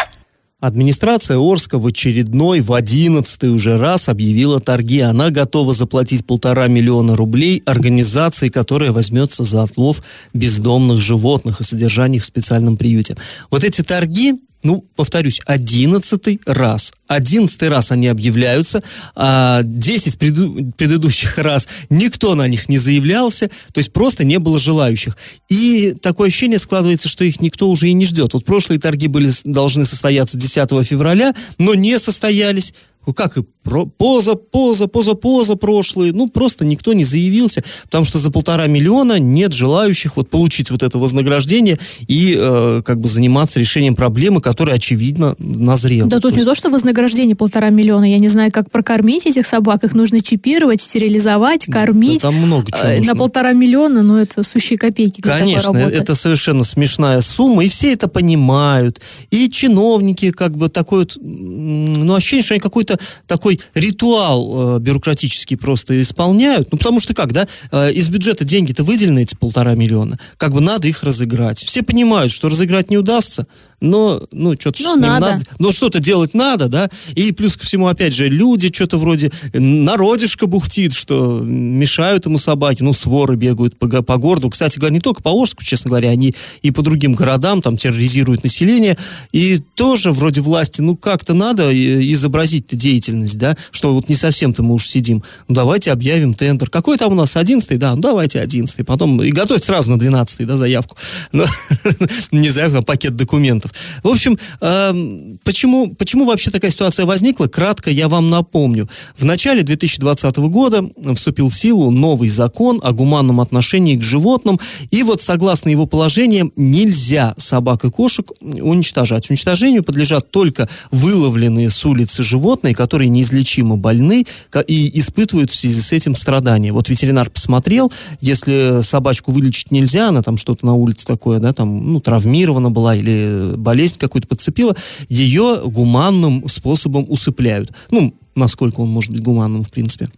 Администрация 0.59 1.37
Орска 1.37 1.77
в 1.77 1.85
очередной, 1.85 2.61
в 2.61 2.73
одиннадцатый 2.73 3.51
уже 3.51 3.77
раз 3.77 4.09
объявила 4.09 4.59
торги. 4.59 5.01
Она 5.01 5.29
готова 5.29 5.75
заплатить 5.75 6.25
полтора 6.25 6.65
миллиона 6.65 7.15
рублей 7.15 7.61
организации, 7.67 8.49
которая 8.49 8.91
возьмется 8.91 9.43
за 9.43 9.61
отлов 9.61 10.01
бездомных 10.33 10.99
животных 10.99 11.61
и 11.61 11.63
содержание 11.63 12.17
их 12.17 12.23
в 12.23 12.25
специальном 12.25 12.75
приюте. 12.75 13.15
Вот 13.51 13.63
эти 13.63 13.83
торги 13.83 14.33
ну, 14.63 14.85
повторюсь, 14.95 15.39
одиннадцатый 15.45 16.41
раз. 16.45 16.91
Одиннадцатый 17.07 17.69
раз 17.69 17.91
они 17.91 18.07
объявляются, 18.07 18.83
а 19.15 19.61
десять 19.63 20.17
преду- 20.17 20.73
предыдущих 20.77 21.37
раз 21.37 21.67
никто 21.89 22.35
на 22.35 22.47
них 22.47 22.67
не 22.67 22.77
заявлялся, 22.77 23.47
то 23.47 23.77
есть 23.77 23.93
просто 23.93 24.25
не 24.25 24.39
было 24.39 24.59
желающих. 24.59 25.15
И 25.47 25.93
такое 26.01 26.27
ощущение 26.27 26.59
складывается, 26.59 27.07
что 27.07 27.23
их 27.23 27.39
никто 27.39 27.69
уже 27.69 27.89
и 27.89 27.93
не 27.93 28.05
ждет. 28.05 28.33
Вот 28.33 28.45
прошлые 28.45 28.79
торги 28.79 29.07
были, 29.07 29.31
должны 29.45 29.85
состояться 29.85 30.37
10 30.37 30.85
февраля, 30.85 31.33
но 31.57 31.73
не 31.75 31.97
состоялись. 31.99 32.73
Ну, 33.07 33.13
как 33.13 33.37
и 33.37 33.43
про, 33.63 33.85
поза, 33.85 34.35
поза, 34.35 34.87
поза, 34.87 35.13
поза 35.13 35.55
прошлые. 35.55 36.13
Ну, 36.13 36.27
просто 36.27 36.65
никто 36.65 36.93
не 36.93 37.05
заявился, 37.05 37.63
потому 37.83 38.03
что 38.03 38.19
за 38.19 38.31
полтора 38.31 38.67
миллиона 38.67 39.17
нет 39.17 39.53
желающих 39.53 40.17
вот 40.17 40.29
получить 40.29 40.71
вот 40.71 40.83
это 40.83 40.97
вознаграждение 40.97 41.79
и 42.07 42.35
э, 42.37 42.81
как 42.85 42.99
бы 42.99 43.07
заниматься 43.07 43.59
решением 43.61 43.95
проблемы, 43.95 44.41
которая, 44.41 44.75
очевидно, 44.75 45.35
назрела. 45.39 46.09
Да 46.09 46.19
тут 46.19 46.33
то 46.33 46.39
не 46.39 46.45
то, 46.45 46.53
что 46.53 46.69
вознаграждение 46.69 47.35
полтора 47.35 47.69
миллиона. 47.69 48.03
Я 48.09 48.19
не 48.19 48.27
знаю, 48.27 48.51
как 48.51 48.71
прокормить 48.71 49.25
этих 49.25 49.47
собак. 49.47 49.85
Их 49.85 49.93
нужно 49.93 50.19
чипировать, 50.21 50.81
стерилизовать, 50.81 51.65
кормить. 51.65 52.23
Да, 52.23 52.29
там 52.29 52.35
много 52.35 52.71
чего 52.71 52.89
э, 52.89 52.97
нужно. 52.97 53.13
На 53.13 53.17
полтора 53.17 53.53
миллиона, 53.53 54.03
ну, 54.03 54.17
это 54.17 54.43
сущие 54.43 54.77
копейки 54.77 55.21
Конечно, 55.21 55.77
это 55.77 56.13
совершенно 56.15 56.65
смешная 56.65 57.21
сумма, 57.21 57.63
и 57.63 57.69
все 57.69 57.93
это 57.93 58.09
понимают. 58.09 59.01
И 59.31 59.49
чиновники, 59.49 60.31
как 60.31 60.57
бы, 60.57 60.67
такой 60.67 60.99
вот, 60.99 61.17
ну, 61.21 62.13
ощущение, 62.13 62.43
что 62.43 62.53
они 62.53 62.61
какой-то 62.61 62.96
такой 63.25 63.59
ритуал 63.73 64.77
э, 64.77 64.79
бюрократический 64.79 65.57
просто 65.57 66.01
исполняют. 66.01 66.71
Ну, 66.71 66.77
потому 66.77 66.99
что 66.99 67.13
как, 67.13 67.33
да, 67.33 67.47
э, 67.71 67.93
из 67.93 68.09
бюджета 68.09 68.45
деньги-то 68.45 68.83
выделены 68.83 69.23
эти 69.23 69.35
полтора 69.35 69.75
миллиона. 69.75 70.19
Как 70.37 70.53
бы 70.53 70.61
надо 70.61 70.87
их 70.87 71.03
разыграть. 71.03 71.63
Все 71.63 71.83
понимают, 71.83 72.31
что 72.31 72.49
разыграть 72.49 72.89
не 72.89 72.97
удастся, 72.97 73.47
но, 73.79 74.21
ну, 74.31 74.55
что-то 74.59 74.81
Ну, 74.81 74.93
с 74.93 74.95
ним 74.95 75.01
надо. 75.05 75.31
надо. 75.31 75.45
Но 75.59 75.71
что-то 75.71 75.99
делать 75.99 76.33
надо, 76.33 76.67
да. 76.67 76.89
И 77.13 77.31
плюс 77.31 77.55
ко 77.57 77.65
всему, 77.65 77.87
опять 77.87 78.13
же, 78.13 78.27
люди 78.27 78.73
что-то 78.73 78.97
вроде 78.97 79.31
народишко 79.53 80.47
бухтит, 80.47 80.93
что 80.93 81.39
мешают 81.43 82.25
ему 82.25 82.39
собаки, 82.39 82.81
ну, 82.81 82.93
своры 82.93 83.35
бегают 83.35 83.77
по, 83.77 83.87
по 83.87 84.17
городу. 84.17 84.49
Кстати 84.49 84.79
говоря, 84.79 84.95
не 84.95 84.99
только 84.99 85.21
по 85.21 85.29
Орску, 85.29 85.63
честно 85.63 85.89
говоря, 85.89 86.09
они 86.09 86.33
и 86.63 86.71
по 86.71 86.81
другим 86.81 87.13
городам 87.13 87.61
там 87.61 87.77
терроризируют 87.77 88.43
население. 88.43 88.97
И 89.31 89.59
тоже 89.75 90.11
вроде 90.11 90.41
власти, 90.41 90.81
ну, 90.81 90.95
как-то 90.97 91.35
надо 91.35 91.71
э, 91.71 92.01
изобразить 92.13 92.65
деятельность, 92.87 93.37
да, 93.37 93.55
что 93.71 93.93
вот 93.93 94.07
не 94.07 94.15
совсем-то 94.15 94.63
мы 94.63 94.73
уж 94.73 94.87
сидим. 94.87 95.23
Ну, 95.47 95.55
давайте 95.55 95.91
объявим 95.91 96.33
тендер. 96.33 96.69
Какой 96.69 96.97
там 96.97 97.11
у 97.11 97.15
нас, 97.15 97.35
одиннадцатый? 97.35 97.77
Да, 97.77 97.95
ну, 97.95 98.01
давайте 98.01 98.39
одиннадцатый. 98.39 98.85
Потом 98.85 99.21
и 99.21 99.29
готовить 99.31 99.63
сразу 99.63 99.91
на 99.91 99.99
двенадцатый, 99.99 100.45
да, 100.45 100.57
заявку. 100.57 100.95
Но, 101.33 101.45
не 102.31 102.49
заявку, 102.49 102.79
а 102.79 102.81
пакет 102.81 103.15
документов. 103.15 103.73
В 104.03 104.07
общем, 104.07 104.37
э, 104.61 105.37
почему, 105.43 105.93
почему 105.95 106.25
вообще 106.25 106.49
такая 106.49 106.71
ситуация 106.71 107.05
возникла? 107.05 107.47
Кратко 107.47 107.89
я 107.91 108.07
вам 108.07 108.29
напомню. 108.29 108.89
В 109.17 109.25
начале 109.25 109.63
2020 109.63 110.37
года 110.37 110.85
вступил 111.15 111.49
в 111.49 111.55
силу 111.55 111.91
новый 111.91 112.29
закон 112.29 112.79
о 112.83 112.91
гуманном 112.93 113.41
отношении 113.41 113.95
к 113.95 114.03
животным. 114.03 114.59
И 114.91 115.03
вот 115.03 115.21
согласно 115.21 115.69
его 115.69 115.85
положениям 115.85 116.53
нельзя 116.55 117.33
собак 117.37 117.83
и 117.83 117.89
кошек 117.89 118.31
уничтожать. 118.41 119.29
Уничтожению 119.29 119.83
подлежат 119.83 120.31
только 120.31 120.69
выловленные 120.91 121.69
с 121.69 121.85
улицы 121.85 122.23
животные, 122.23 122.73
которые 122.77 123.09
неизлечимо 123.09 123.75
больны 123.75 124.25
и 124.67 124.99
испытывают 124.99 125.51
в 125.51 125.55
связи 125.55 125.81
с 125.81 125.91
этим 125.91 126.15
страдания. 126.15 126.71
Вот 126.71 126.89
ветеринар 126.89 127.29
посмотрел, 127.29 127.91
если 128.21 128.81
собачку 128.83 129.31
вылечить 129.31 129.71
нельзя, 129.71 130.09
она 130.09 130.21
там 130.21 130.37
что-то 130.37 130.65
на 130.65 130.75
улице 130.75 131.05
такое, 131.05 131.39
да, 131.39 131.51
там, 131.51 131.91
ну, 131.91 131.99
травмирована 131.99 132.69
была 132.69 132.95
или 132.95 133.55
болезнь 133.57 133.97
какую-то 133.99 134.27
подцепила, 134.27 134.75
ее 135.09 135.63
гуманным 135.65 136.47
способом 136.47 137.05
усыпляют. 137.09 137.71
Ну, 137.91 138.13
насколько 138.35 138.81
он 138.81 138.89
может 138.89 139.11
быть 139.11 139.23
гуманным, 139.23 139.63
в 139.63 139.71
принципе. 139.71 140.09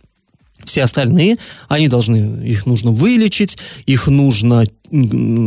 Все 0.65 0.83
остальные, 0.83 1.37
они 1.69 1.87
должны, 1.87 2.45
их 2.45 2.65
нужно 2.65 2.91
вылечить, 2.91 3.57
их 3.85 4.07
нужно 4.07 4.65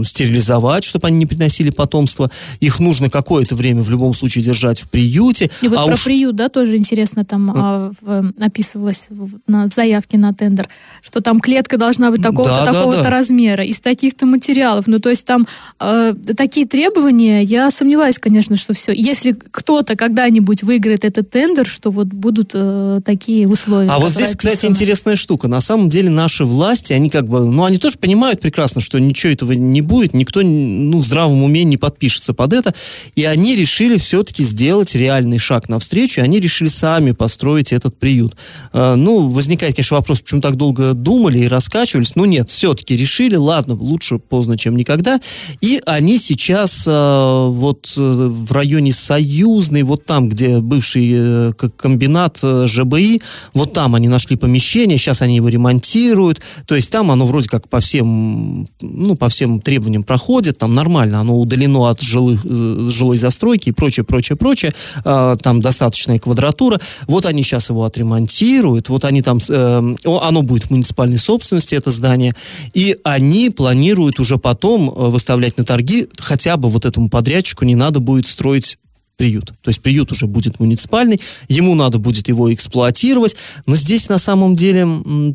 стерилизовать, 0.05 0.85
чтобы 0.85 1.09
они 1.09 1.19
не 1.19 1.27
приносили 1.27 1.71
потомство. 1.71 2.31
Их 2.61 2.81
нужно 2.81 3.11
какое-то 3.11 3.55
время 3.55 3.83
в 3.83 3.91
любом 3.91 4.15
случае 4.15 4.45
держать 4.45 4.81
в 4.81 4.89
приюте. 4.89 5.51
И 5.61 5.69
вот 5.69 5.79
а 5.79 5.87
про 5.87 5.95
уж... 5.95 6.05
приют, 6.05 6.37
да, 6.37 6.49
тоже 6.49 6.77
интересно 6.77 7.25
там 7.25 7.47
ну. 7.47 7.53
а, 7.57 7.93
в, 8.01 8.33
описывалось 8.41 9.09
в, 9.11 9.39
на 9.47 9.69
заявке 9.69 10.19
на 10.19 10.33
тендер, 10.33 10.69
что 11.03 11.21
там 11.21 11.41
клетка 11.41 11.77
должна 11.77 12.11
быть 12.11 12.23
такого-то, 12.23 12.65
да, 12.65 12.73
такого-то 12.73 12.99
да, 12.99 13.05
да. 13.05 13.11
размера, 13.11 13.65
из 13.65 13.81
таких-то 13.81 14.27
материалов. 14.27 14.87
Ну, 14.87 14.99
то 14.99 15.11
есть 15.11 15.25
там 15.25 15.47
э, 15.81 16.15
такие 16.37 16.67
требования, 16.67 17.43
я 17.43 17.71
сомневаюсь, 17.71 18.19
конечно, 18.19 18.57
что 18.57 18.75
все. 18.75 18.93
Если 18.93 19.33
кто-то 19.33 19.97
когда-нибудь 19.97 20.63
выиграет 20.63 21.05
этот 21.05 21.31
тендер, 21.31 21.67
что 21.67 21.91
вот 21.91 22.09
будут 22.09 22.53
э, 22.55 23.01
такие 23.05 23.49
условия. 23.49 23.89
А 23.91 23.99
вот 23.99 24.11
здесь, 24.11 24.35
описаны. 24.35 24.53
кстати, 24.53 24.71
интересная 24.71 25.17
штука. 25.17 25.49
На 25.49 25.61
самом 25.61 25.89
деле 25.89 26.11
наши 26.11 26.45
власти, 26.45 26.93
они 26.93 27.11
как 27.11 27.27
бы, 27.27 27.45
ну, 27.47 27.65
они 27.65 27.79
тоже 27.79 27.99
понимают 27.99 28.41
прекрасно, 28.41 28.81
что 28.81 28.99
ничего 28.99 29.32
этого 29.33 29.53
не 29.53 29.81
будет, 29.81 30.15
никто 30.15 30.43
ну, 30.43 30.99
в 30.99 31.05
здравом 31.05 31.43
уме 31.43 31.65
не 31.65 31.77
подпишется 31.77 32.35
под 32.35 32.53
это. 32.53 32.75
И 33.15 33.25
они 33.25 33.57
решили 33.57 33.97
все-таки 33.97 34.45
сделать 34.45 34.95
реальный 34.95 35.39
шаг 35.39 35.69
навстречу, 35.69 36.21
и 36.21 36.25
они 36.25 36.41
решили 36.41 36.69
сами 36.69 37.13
построить 37.13 37.73
этот 37.73 37.99
приют. 37.99 38.37
Э, 38.73 38.95
ну, 38.95 39.29
возникает, 39.29 39.77
конечно, 39.77 39.97
вопрос, 39.97 40.21
почему 40.21 40.41
так 40.41 40.57
долго 40.57 40.93
думали 40.93 41.39
и 41.39 41.49
раскачивались. 41.49 42.17
Ну, 42.17 42.25
нет, 42.25 42.51
все-таки 42.51 42.97
решили, 42.97 43.37
ладно, 43.37 43.75
лучше 43.75 44.19
поздно, 44.19 44.57
чем 44.57 44.77
никогда. 44.77 45.21
И 45.61 45.81
они 45.87 46.19
сейчас 46.19 46.85
э, 46.87 47.47
вот 47.49 47.93
э, 47.97 48.01
в 48.01 48.53
районе 48.53 48.93
Союзный, 48.93 49.83
вот 49.83 50.05
там, 50.05 50.29
где 50.29 50.61
бывший 50.61 51.53
комбинат 51.77 52.39
ЖБИ, 52.43 53.21
вот 53.55 53.73
там 53.73 53.95
они 53.95 54.09
нашли 54.09 54.37
помещение, 54.37 54.99
сейчас 54.99 55.23
они 55.23 55.37
его 55.37 55.49
ремонтируют, 55.49 56.41
то 56.67 56.75
есть 56.75 56.91
там 56.91 57.11
оно 57.11 57.27
вроде 57.27 57.49
как 57.49 57.69
по 57.69 57.81
всем, 57.81 58.67
ну, 58.81 59.17
по 59.23 59.29
всем 59.29 59.61
требованиям 59.61 60.03
проходит, 60.03 60.59
там 60.59 60.75
нормально, 60.75 61.21
оно 61.21 61.39
удалено 61.39 61.89
от 61.89 62.01
жилых, 62.01 62.45
э, 62.45 62.89
жилой 62.91 63.19
застройки 63.19 63.69
и 63.69 63.73
прочее, 63.73 64.03
прочее, 64.03 64.35
прочее, 64.35 64.75
э, 65.05 65.37
там 65.41 65.61
достаточная 65.61 66.19
квадратура. 66.19 66.81
Вот 67.07 67.25
они 67.25 67.45
сейчас 67.45 67.71
его 67.71 67.85
отремонтируют, 67.85 68.89
вот 68.89 69.05
они 69.05 69.23
там, 69.23 69.39
э, 69.49 69.95
оно 70.05 70.43
будет 70.43 70.65
в 70.65 70.71
муниципальной 70.71 71.19
собственности, 71.19 71.77
это 71.77 71.93
здание, 71.93 72.35
и 72.75 72.97
они 73.05 73.51
планируют 73.51 74.19
уже 74.19 74.39
потом 74.39 74.91
э, 74.91 74.93
выставлять 75.11 75.57
на 75.57 75.63
торги, 75.63 76.09
хотя 76.19 76.57
бы 76.57 76.69
вот 76.69 76.85
этому 76.85 77.09
подрядчику 77.09 77.65
не 77.65 77.77
надо 77.77 78.01
будет 78.01 78.27
строить 78.27 78.77
приют. 79.23 79.53
То 79.63 79.69
есть 79.69 79.81
приют 79.81 80.11
уже 80.11 80.27
будет 80.27 80.59
муниципальный, 80.59 81.21
ему 81.47 81.77
надо 81.77 81.99
будет 81.99 82.27
его 82.27 82.53
эксплуатировать, 82.53 83.37
но 83.67 83.77
здесь 83.77 84.09
на 84.09 84.19
самом 84.19 84.57
деле 84.57 84.85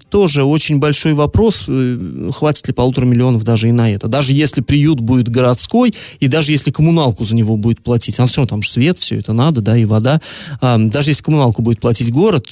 тоже 0.09 0.43
очень 0.43 0.79
большой 0.79 1.13
вопрос, 1.13 1.63
э, 1.69 2.29
хватит 2.35 2.67
ли 2.67 2.73
полутора 2.73 3.05
миллионов 3.05 3.45
даже 3.45 3.69
и 3.69 3.71
на 3.71 3.89
это. 3.89 4.09
Даже 4.09 4.33
если 4.33 4.59
приют 4.59 4.99
будет 4.99 5.29
городской, 5.29 5.93
и 6.19 6.27
даже 6.27 6.51
если 6.51 6.69
коммуналку 6.69 7.23
за 7.23 7.33
него 7.33 7.55
будет 7.55 7.81
платить, 7.81 8.19
а 8.19 8.25
все 8.25 8.41
равно 8.41 8.49
там 8.49 8.61
же 8.61 8.69
свет, 8.69 8.99
все 8.99 9.15
это 9.19 9.31
надо, 9.31 9.61
да, 9.61 9.77
и 9.77 9.85
вода, 9.85 10.19
а, 10.59 10.77
даже 10.77 11.11
если 11.11 11.23
коммуналку 11.23 11.61
будет 11.61 11.79
платить 11.79 12.11
город, 12.11 12.47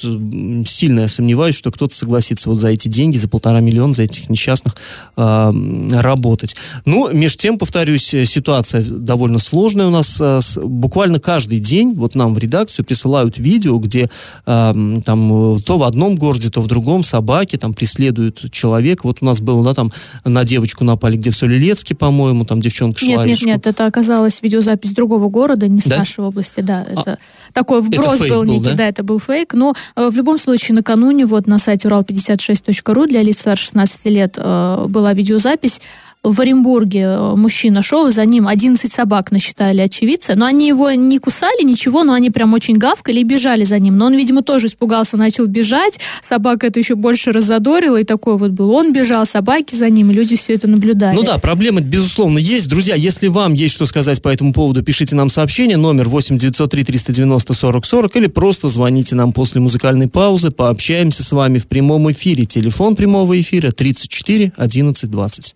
сильно 0.66 1.02
я 1.02 1.08
сомневаюсь, 1.10 1.56
что 1.56 1.70
кто-то 1.70 1.94
согласится 1.94 2.50
вот 2.50 2.60
за 2.60 2.70
эти 2.70 2.88
деньги, 2.88 3.18
за 3.18 3.28
полтора 3.28 3.60
миллиона, 3.60 3.92
за 3.92 4.04
этих 4.04 4.30
несчастных 4.30 4.78
а, 5.18 5.54
работать. 5.92 6.56
Ну, 6.86 7.12
между 7.12 7.40
тем, 7.40 7.58
повторюсь, 7.58 8.14
э, 8.14 8.24
ситуация 8.24 8.86
довольно 8.86 9.40
сложная 9.40 9.88
у 9.88 9.92
нас, 9.92 10.22
буквально 10.64 11.20
каждый 11.26 11.58
день 11.58 11.96
вот 11.96 12.14
нам 12.14 12.36
в 12.36 12.38
редакцию 12.38 12.86
присылают 12.86 13.40
видео, 13.40 13.80
где 13.80 14.12
э, 14.46 14.98
там 15.04 15.62
то 15.62 15.78
в 15.80 15.84
одном 15.84 16.18
городе, 16.18 16.52
то 16.52 16.62
в 16.62 16.68
другом 16.68 17.02
собаки 17.02 17.56
там 17.56 17.74
преследуют 17.74 18.52
человека. 18.52 19.02
Вот 19.06 19.18
у 19.22 19.26
нас 19.26 19.40
было, 19.40 19.64
да, 19.64 19.74
там 19.74 19.92
на 20.24 20.44
девочку 20.44 20.84
напали, 20.84 21.18
где 21.18 21.32
в 21.32 21.36
Солилецке, 21.36 21.96
по-моему, 21.96 22.46
там 22.46 22.62
девчонка 22.62 23.00
шла. 23.00 23.26
Нет, 23.26 23.26
нет, 23.26 23.42
нет, 23.42 23.68
это 23.68 23.88
оказалась 23.88 24.44
видеозапись 24.44 24.94
другого 24.94 25.28
города, 25.30 25.68
не 25.68 25.80
с 25.80 25.86
да? 25.86 25.98
нашей 25.98 26.24
области, 26.24 26.62
да. 26.62 26.86
А, 26.88 26.92
это 26.92 27.12
а, 27.14 27.18
такой 27.54 27.82
вброс 27.82 28.22
это 28.22 28.28
был, 28.28 28.42
был 28.42 28.44
некий, 28.44 28.66
да? 28.66 28.74
да, 28.76 28.88
это 28.88 29.02
был 29.02 29.18
фейк, 29.18 29.56
но 29.56 29.74
э, 29.96 30.10
в 30.10 30.16
любом 30.16 30.38
случае 30.38 30.76
накануне 30.76 31.26
вот 31.26 31.48
на 31.48 31.58
сайте 31.58 31.88
урал56.ру 31.88 33.08
для 33.08 33.24
лиц 33.24 33.40
старше 33.40 33.66
16 33.66 34.06
лет 34.06 34.38
э, 34.38 34.86
была 34.88 35.14
видеозапись 35.14 35.82
в 36.26 36.42
Оренбурге 36.42 37.02
э, 37.02 37.36
мужчина 37.36 37.82
шел, 37.82 38.08
и 38.08 38.12
за 38.12 38.26
ним 38.26 38.48
11 38.48 38.92
собак 38.92 39.32
насчитали 39.32 39.82
очевидцы, 39.82 40.34
но 40.36 40.46
они 40.46 40.68
его 40.68 40.92
не 40.92 41.20
кусали, 41.20 41.64
ничего, 41.64 42.04
но 42.04 42.14
они 42.14 42.30
прям 42.30 42.54
очень 42.54 42.76
гавкали 42.76 43.20
и 43.20 43.24
бежали 43.24 43.64
за 43.64 43.80
ним. 43.80 43.98
Но 43.98 44.08
он, 44.08 44.16
видимо, 44.16 44.42
тоже 44.42 44.68
испугался, 44.68 45.18
начал 45.18 45.46
бежать, 45.46 46.00
собака 46.22 46.68
это 46.68 46.80
еще 46.80 46.96
больше 46.96 47.32
разодорила, 47.32 47.98
и 47.98 48.04
такой 48.04 48.38
вот 48.38 48.52
был. 48.52 48.72
Он 48.72 48.92
бежал, 48.92 49.26
собаки 49.26 49.76
за 49.76 49.90
ним, 49.90 50.12
люди 50.12 50.36
все 50.36 50.54
это 50.54 50.68
наблюдали. 50.68 51.16
Ну 51.16 51.24
да, 51.24 51.38
проблема, 51.38 51.82
безусловно, 51.82 52.40
есть. 52.40 52.68
Друзья, 52.68 52.96
если 52.96 53.28
вам 53.28 53.54
есть 53.54 53.76
что 53.76 53.86
сказать 53.86 54.22
по 54.22 54.30
этому 54.30 54.54
поводу, 54.54 54.84
пишите 54.84 55.16
нам 55.16 55.30
сообщение, 55.30 55.78
номер 55.78 56.10
8 56.10 56.38
903 56.38 56.84
390 56.84 57.54
40 57.54 57.86
40, 57.86 58.16
или 58.16 58.28
просто 58.28 58.68
звоните 58.68 59.16
нам 59.16 59.32
после 59.32 59.62
музыкальной 59.62 60.08
паузы, 60.08 60.52
пообщаемся 60.52 61.24
с 61.24 61.32
вами 61.32 61.60
в 61.60 61.68
прямом 61.68 62.12
эфире. 62.12 62.46
Телефон 62.46 62.96
прямого 62.96 63.40
эфира 63.40 63.72
34 63.72 64.54
11 64.58 65.10
20. 65.10 65.56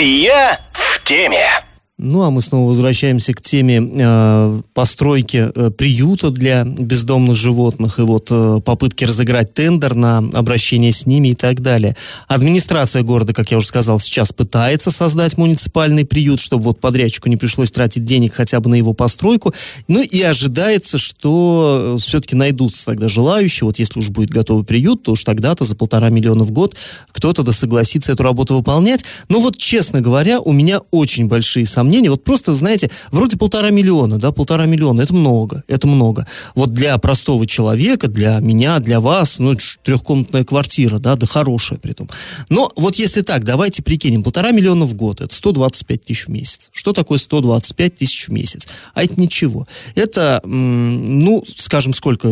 Я 0.00 0.60
в 0.72 1.02
теме. 1.02 1.67
Ну, 2.00 2.22
а 2.22 2.30
мы 2.30 2.42
снова 2.42 2.68
возвращаемся 2.68 3.34
к 3.34 3.42
теме 3.42 3.82
э, 3.82 4.60
постройки 4.72 5.50
э, 5.52 5.70
приюта 5.70 6.30
для 6.30 6.62
бездомных 6.62 7.34
животных 7.34 7.98
и 7.98 8.02
вот 8.02 8.28
э, 8.30 8.60
попытки 8.64 9.02
разыграть 9.02 9.52
тендер 9.52 9.96
на 9.96 10.18
обращение 10.18 10.92
с 10.92 11.06
ними 11.06 11.28
и 11.28 11.34
так 11.34 11.60
далее. 11.60 11.96
Администрация 12.28 13.02
города, 13.02 13.34
как 13.34 13.50
я 13.50 13.58
уже 13.58 13.66
сказал, 13.66 13.98
сейчас 13.98 14.32
пытается 14.32 14.92
создать 14.92 15.36
муниципальный 15.36 16.04
приют, 16.04 16.38
чтобы 16.38 16.66
вот 16.66 16.78
подрядчику 16.78 17.28
не 17.28 17.36
пришлось 17.36 17.72
тратить 17.72 18.04
денег 18.04 18.32
хотя 18.32 18.60
бы 18.60 18.70
на 18.70 18.76
его 18.76 18.92
постройку. 18.92 19.52
Ну 19.88 20.00
и 20.00 20.22
ожидается, 20.22 20.98
что 20.98 21.96
э, 21.96 22.00
все-таки 22.00 22.36
найдутся 22.36 22.86
тогда 22.86 23.08
желающие. 23.08 23.66
Вот 23.66 23.80
если 23.80 23.98
уж 23.98 24.10
будет 24.10 24.30
готовый 24.30 24.64
приют, 24.64 25.02
то 25.02 25.12
уж 25.12 25.24
тогда-то 25.24 25.64
за 25.64 25.74
полтора 25.74 26.10
миллиона 26.10 26.44
в 26.44 26.52
год 26.52 26.76
кто-то 27.10 27.42
да 27.42 27.52
согласится 27.52 28.12
эту 28.12 28.22
работу 28.22 28.54
выполнять. 28.54 29.04
Но 29.28 29.40
вот, 29.40 29.56
честно 29.56 30.00
говоря, 30.00 30.38
у 30.38 30.52
меня 30.52 30.80
очень 30.92 31.26
большие 31.26 31.66
сомнения 31.66 31.87
сомнения. 31.88 32.10
Вот 32.10 32.22
просто, 32.22 32.54
знаете, 32.54 32.90
вроде 33.10 33.36
полтора 33.36 33.70
миллиона, 33.70 34.18
да, 34.18 34.30
полтора 34.30 34.66
миллиона, 34.66 35.00
это 35.00 35.14
много, 35.14 35.64
это 35.68 35.86
много. 35.86 36.26
Вот 36.54 36.72
для 36.72 36.96
простого 36.98 37.46
человека, 37.46 38.08
для 38.08 38.38
меня, 38.40 38.78
для 38.78 39.00
вас, 39.00 39.38
ну, 39.38 39.56
трехкомнатная 39.82 40.44
квартира, 40.44 40.98
да, 40.98 41.16
да 41.16 41.26
хорошая 41.26 41.78
при 41.78 41.92
том. 41.92 42.08
Но 42.50 42.70
вот 42.76 42.96
если 42.96 43.22
так, 43.22 43.44
давайте 43.44 43.82
прикинем, 43.82 44.22
полтора 44.22 44.50
миллиона 44.50 44.84
в 44.84 44.94
год, 44.94 45.20
это 45.20 45.34
125 45.34 46.04
тысяч 46.04 46.26
в 46.26 46.28
месяц. 46.28 46.68
Что 46.72 46.92
такое 46.92 47.18
125 47.18 47.96
тысяч 47.96 48.28
в 48.28 48.32
месяц? 48.32 48.68
А 48.94 49.02
это 49.02 49.18
ничего. 49.18 49.66
Это, 49.94 50.42
ну, 50.44 51.44
скажем, 51.56 51.94
сколько, 51.94 52.28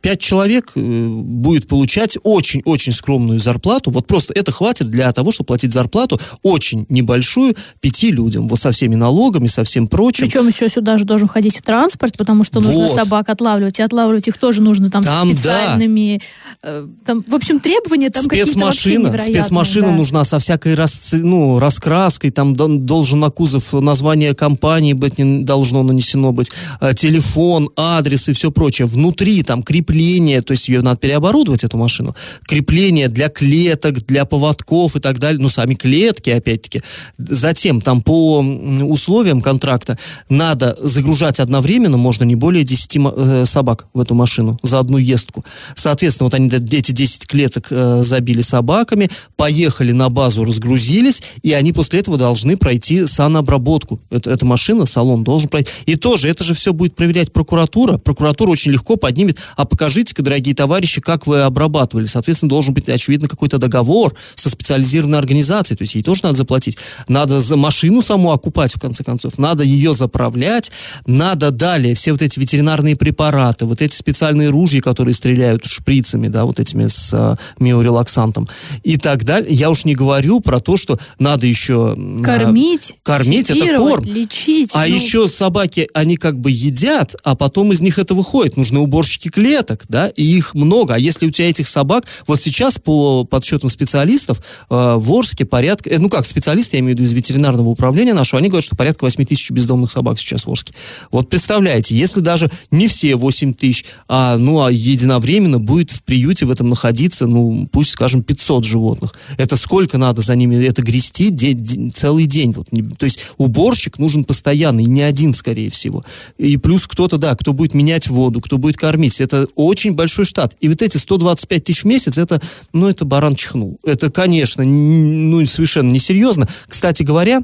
пять 0.00 0.20
человек 0.20 0.72
э, 0.74 0.80
будет 0.80 1.68
получать 1.68 2.16
очень-очень 2.22 2.92
скромную 2.92 3.38
зарплату. 3.38 3.90
Вот 3.90 4.06
просто 4.06 4.32
это 4.34 4.52
хватит 4.52 4.90
для 4.90 5.12
того, 5.12 5.32
чтобы 5.32 5.48
платить 5.48 5.72
зарплату 5.72 6.18
очень 6.42 6.86
небольшую 6.88 7.54
пяти 7.80 8.10
людям. 8.10 8.48
Вот 8.48 8.60
совсем 8.60 8.77
всеми 8.78 8.94
налогами, 8.94 9.46
со 9.48 9.64
всем 9.64 9.88
прочим. 9.88 10.24
Причем 10.26 10.46
еще 10.46 10.68
сюда 10.68 10.98
же 10.98 11.04
должен 11.04 11.26
ходить 11.28 11.56
в 11.56 11.62
транспорт, 11.62 12.16
потому 12.16 12.44
что 12.44 12.60
нужно 12.60 12.86
Вот. 12.86 12.94
собак 12.94 13.28
отлавливать, 13.28 13.78
и 13.80 13.82
отлавливать 13.82 14.28
их 14.28 14.38
тоже 14.38 14.62
нужно 14.62 14.88
там, 14.90 15.02
Там, 15.02 15.28
да. 15.30 15.34
специальными... 15.34 16.20
э, 16.62 16.86
там, 17.04 17.22
в 17.26 17.34
общем, 17.34 17.58
требования 17.58 18.10
там 18.10 18.24
какие-то 18.26 18.50
вообще 18.58 18.80
спецмашина, 18.80 19.08
невероятные. 19.08 19.42
спецмашина 19.42 19.88
да. 19.88 19.94
нужна 19.94 20.24
со 20.24 20.38
всякой 20.38 20.74
расц- 20.74 21.16
ну, 21.16 21.58
раскраской, 21.58 22.30
там 22.30 22.54
должен 22.54 23.18
на 23.20 23.30
кузов 23.30 23.72
название 23.72 24.34
компании 24.34 24.92
быть, 24.92 25.18
не 25.18 25.42
должно 25.42 25.82
нанесено 25.82 26.32
быть, 26.32 26.50
э, 26.80 26.94
телефон, 26.94 27.70
адрес 27.76 28.28
и 28.28 28.32
все 28.32 28.50
прочее. 28.52 28.86
Внутри 28.86 29.42
там 29.42 29.62
крепление, 29.64 30.40
то 30.42 30.52
есть 30.52 30.68
ее 30.68 30.82
надо 30.82 30.98
переоборудовать, 30.98 31.64
эту 31.64 31.76
машину. 31.78 32.14
Крепление 32.46 33.08
для 33.08 33.28
клеток, 33.28 34.06
для 34.06 34.24
поводков 34.24 34.94
и 34.94 35.00
так 35.00 35.18
далее, 35.18 35.40
ну, 35.42 35.48
сами 35.48 35.74
клетки, 35.74 36.30
опять-таки. 36.30 36.82
Затем 37.18 37.80
там 37.80 38.02
по 38.02 38.42
условиям 38.68 39.40
контракта 39.40 39.98
надо 40.28 40.76
загружать 40.80 41.40
одновременно, 41.40 41.96
можно 41.96 42.24
не 42.24 42.34
более 42.34 42.64
10 42.64 42.96
ма- 42.98 43.14
э, 43.16 43.46
собак 43.46 43.86
в 43.94 44.00
эту 44.00 44.14
машину 44.14 44.58
за 44.62 44.78
одну 44.78 44.98
ездку. 44.98 45.44
Соответственно, 45.74 46.26
вот 46.26 46.34
они 46.34 46.48
эти 46.48 46.92
10 46.92 47.26
клеток 47.26 47.68
э, 47.70 48.02
забили 48.02 48.40
собаками, 48.40 49.10
поехали 49.36 49.92
на 49.92 50.08
базу, 50.08 50.44
разгрузились, 50.44 51.22
и 51.42 51.52
они 51.52 51.72
после 51.72 52.00
этого 52.00 52.18
должны 52.18 52.56
пройти 52.56 53.06
санобработку. 53.06 54.00
Это, 54.10 54.30
эта 54.30 54.44
машина, 54.44 54.86
салон 54.86 55.24
должен 55.24 55.48
пройти. 55.48 55.70
И 55.86 55.96
тоже, 55.96 56.28
это 56.28 56.44
же 56.44 56.54
все 56.54 56.72
будет 56.72 56.94
проверять 56.94 57.32
прокуратура. 57.32 57.98
Прокуратура 57.98 58.50
очень 58.50 58.72
легко 58.72 58.96
поднимет, 58.96 59.38
а 59.56 59.64
покажите-ка, 59.64 60.22
дорогие 60.22 60.54
товарищи, 60.54 61.00
как 61.00 61.26
вы 61.26 61.42
обрабатывали. 61.42 62.06
Соответственно, 62.06 62.50
должен 62.50 62.74
быть, 62.74 62.88
очевидно, 62.88 63.28
какой-то 63.28 63.58
договор 63.58 64.14
со 64.34 64.50
специализированной 64.50 65.18
организацией, 65.18 65.76
то 65.76 65.82
есть 65.82 65.94
ей 65.94 66.02
тоже 66.02 66.20
надо 66.24 66.36
заплатить. 66.36 66.78
Надо 67.06 67.40
за 67.40 67.56
машину 67.56 68.02
саму 68.02 68.32
окупать, 68.32 68.57
в 68.66 68.80
конце 68.80 69.04
концов, 69.04 69.38
надо 69.38 69.62
ее 69.62 69.94
заправлять, 69.94 70.70
надо 71.06 71.50
далее 71.50 71.94
все 71.94 72.12
вот 72.12 72.22
эти 72.22 72.38
ветеринарные 72.38 72.96
препараты, 72.96 73.64
вот 73.64 73.82
эти 73.82 73.94
специальные 73.94 74.50
ружья, 74.50 74.80
которые 74.80 75.14
стреляют 75.14 75.64
шприцами, 75.64 76.28
да, 76.28 76.44
вот 76.44 76.60
этими 76.60 76.86
с 76.86 77.12
а, 77.14 77.36
миорелаксантом 77.58 78.48
и 78.82 78.96
так 78.96 79.24
далее. 79.24 79.52
Я 79.52 79.70
уж 79.70 79.84
не 79.84 79.94
говорю 79.94 80.40
про 80.40 80.60
то, 80.60 80.76
что 80.76 80.98
надо 81.18 81.46
еще... 81.46 81.94
м, 81.96 82.20
а, 82.22 82.24
Кормить, 82.24 82.96
кормить, 83.02 83.50
это 83.50 83.78
корм. 83.78 84.04
лечить. 84.04 84.70
а 84.74 84.86
ну, 84.86 84.94
еще 84.94 85.28
собаки, 85.28 85.88
они 85.94 86.16
как 86.16 86.38
бы 86.38 86.50
едят, 86.50 87.14
а 87.24 87.36
потом 87.36 87.72
из 87.72 87.80
них 87.80 87.98
это 87.98 88.14
выходит. 88.14 88.56
Нужны 88.56 88.78
уборщики 88.78 89.28
клеток, 89.28 89.84
да, 89.88 90.08
и 90.08 90.24
их 90.24 90.54
много. 90.54 90.94
А 90.94 90.98
если 90.98 91.26
у 91.26 91.30
тебя 91.30 91.48
этих 91.48 91.68
собак, 91.68 92.04
вот 92.26 92.40
сейчас 92.40 92.78
по 92.78 93.24
подсчетам 93.24 93.68
специалистов 93.68 94.38
э, 94.70 94.94
в 94.96 95.12
Орске 95.12 95.44
порядка, 95.44 95.90
э, 95.90 95.98
ну 95.98 96.08
как 96.08 96.26
специалисты, 96.26 96.76
я 96.76 96.80
имею 96.80 96.96
в 96.96 97.00
виду 97.00 97.08
из 97.08 97.12
ветеринарного 97.12 97.68
управления 97.68 98.14
нашего, 98.14 98.37
они 98.38 98.48
говорят, 98.48 98.64
что 98.64 98.76
порядка 98.76 99.04
8 99.04 99.24
тысяч 99.24 99.50
бездомных 99.50 99.90
собак 99.90 100.18
сейчас 100.18 100.46
в 100.46 100.50
Орске. 100.50 100.74
Вот 101.10 101.28
представляете, 101.28 101.96
если 101.96 102.20
даже 102.20 102.50
не 102.70 102.88
все 102.88 103.16
8 103.16 103.54
тысяч, 103.54 103.84
а, 104.08 104.36
ну 104.36 104.62
а 104.62 104.70
единовременно 104.70 105.58
будет 105.58 105.90
в 105.90 106.02
приюте 106.02 106.46
в 106.46 106.50
этом 106.50 106.68
находиться, 106.70 107.26
ну 107.26 107.68
пусть 107.70 107.90
скажем 107.90 108.22
500 108.22 108.64
животных, 108.64 109.14
это 109.36 109.56
сколько 109.56 109.98
надо 109.98 110.22
за 110.22 110.36
ними 110.36 110.64
это 110.64 110.82
грести 110.82 111.30
де- 111.30 111.52
де- 111.52 111.90
целый 111.90 112.26
день. 112.26 112.52
Вот, 112.52 112.68
то 112.98 113.04
есть 113.04 113.20
уборщик 113.36 113.98
нужен 113.98 114.24
постоянно, 114.24 114.80
и 114.80 114.86
не 114.86 115.02
один, 115.02 115.32
скорее 115.32 115.70
всего. 115.70 116.04
И 116.36 116.56
плюс 116.56 116.86
кто-то, 116.86 117.18
да, 117.18 117.34
кто 117.34 117.52
будет 117.52 117.74
менять 117.74 118.08
воду, 118.08 118.40
кто 118.40 118.58
будет 118.58 118.76
кормить. 118.76 119.20
Это 119.20 119.46
очень 119.54 119.94
большой 119.94 120.24
штат. 120.24 120.56
И 120.60 120.68
вот 120.68 120.82
эти 120.82 120.96
125 120.96 121.64
тысяч 121.64 121.82
в 121.82 121.86
месяц, 121.86 122.18
это, 122.18 122.40
ну, 122.72 122.88
это 122.88 123.04
баран 123.04 123.34
чихнул. 123.34 123.78
Это, 123.84 124.10
конечно, 124.10 124.64
ну, 124.64 125.44
совершенно 125.46 125.90
несерьезно. 125.90 126.48
Кстати 126.66 127.02
говоря, 127.02 127.42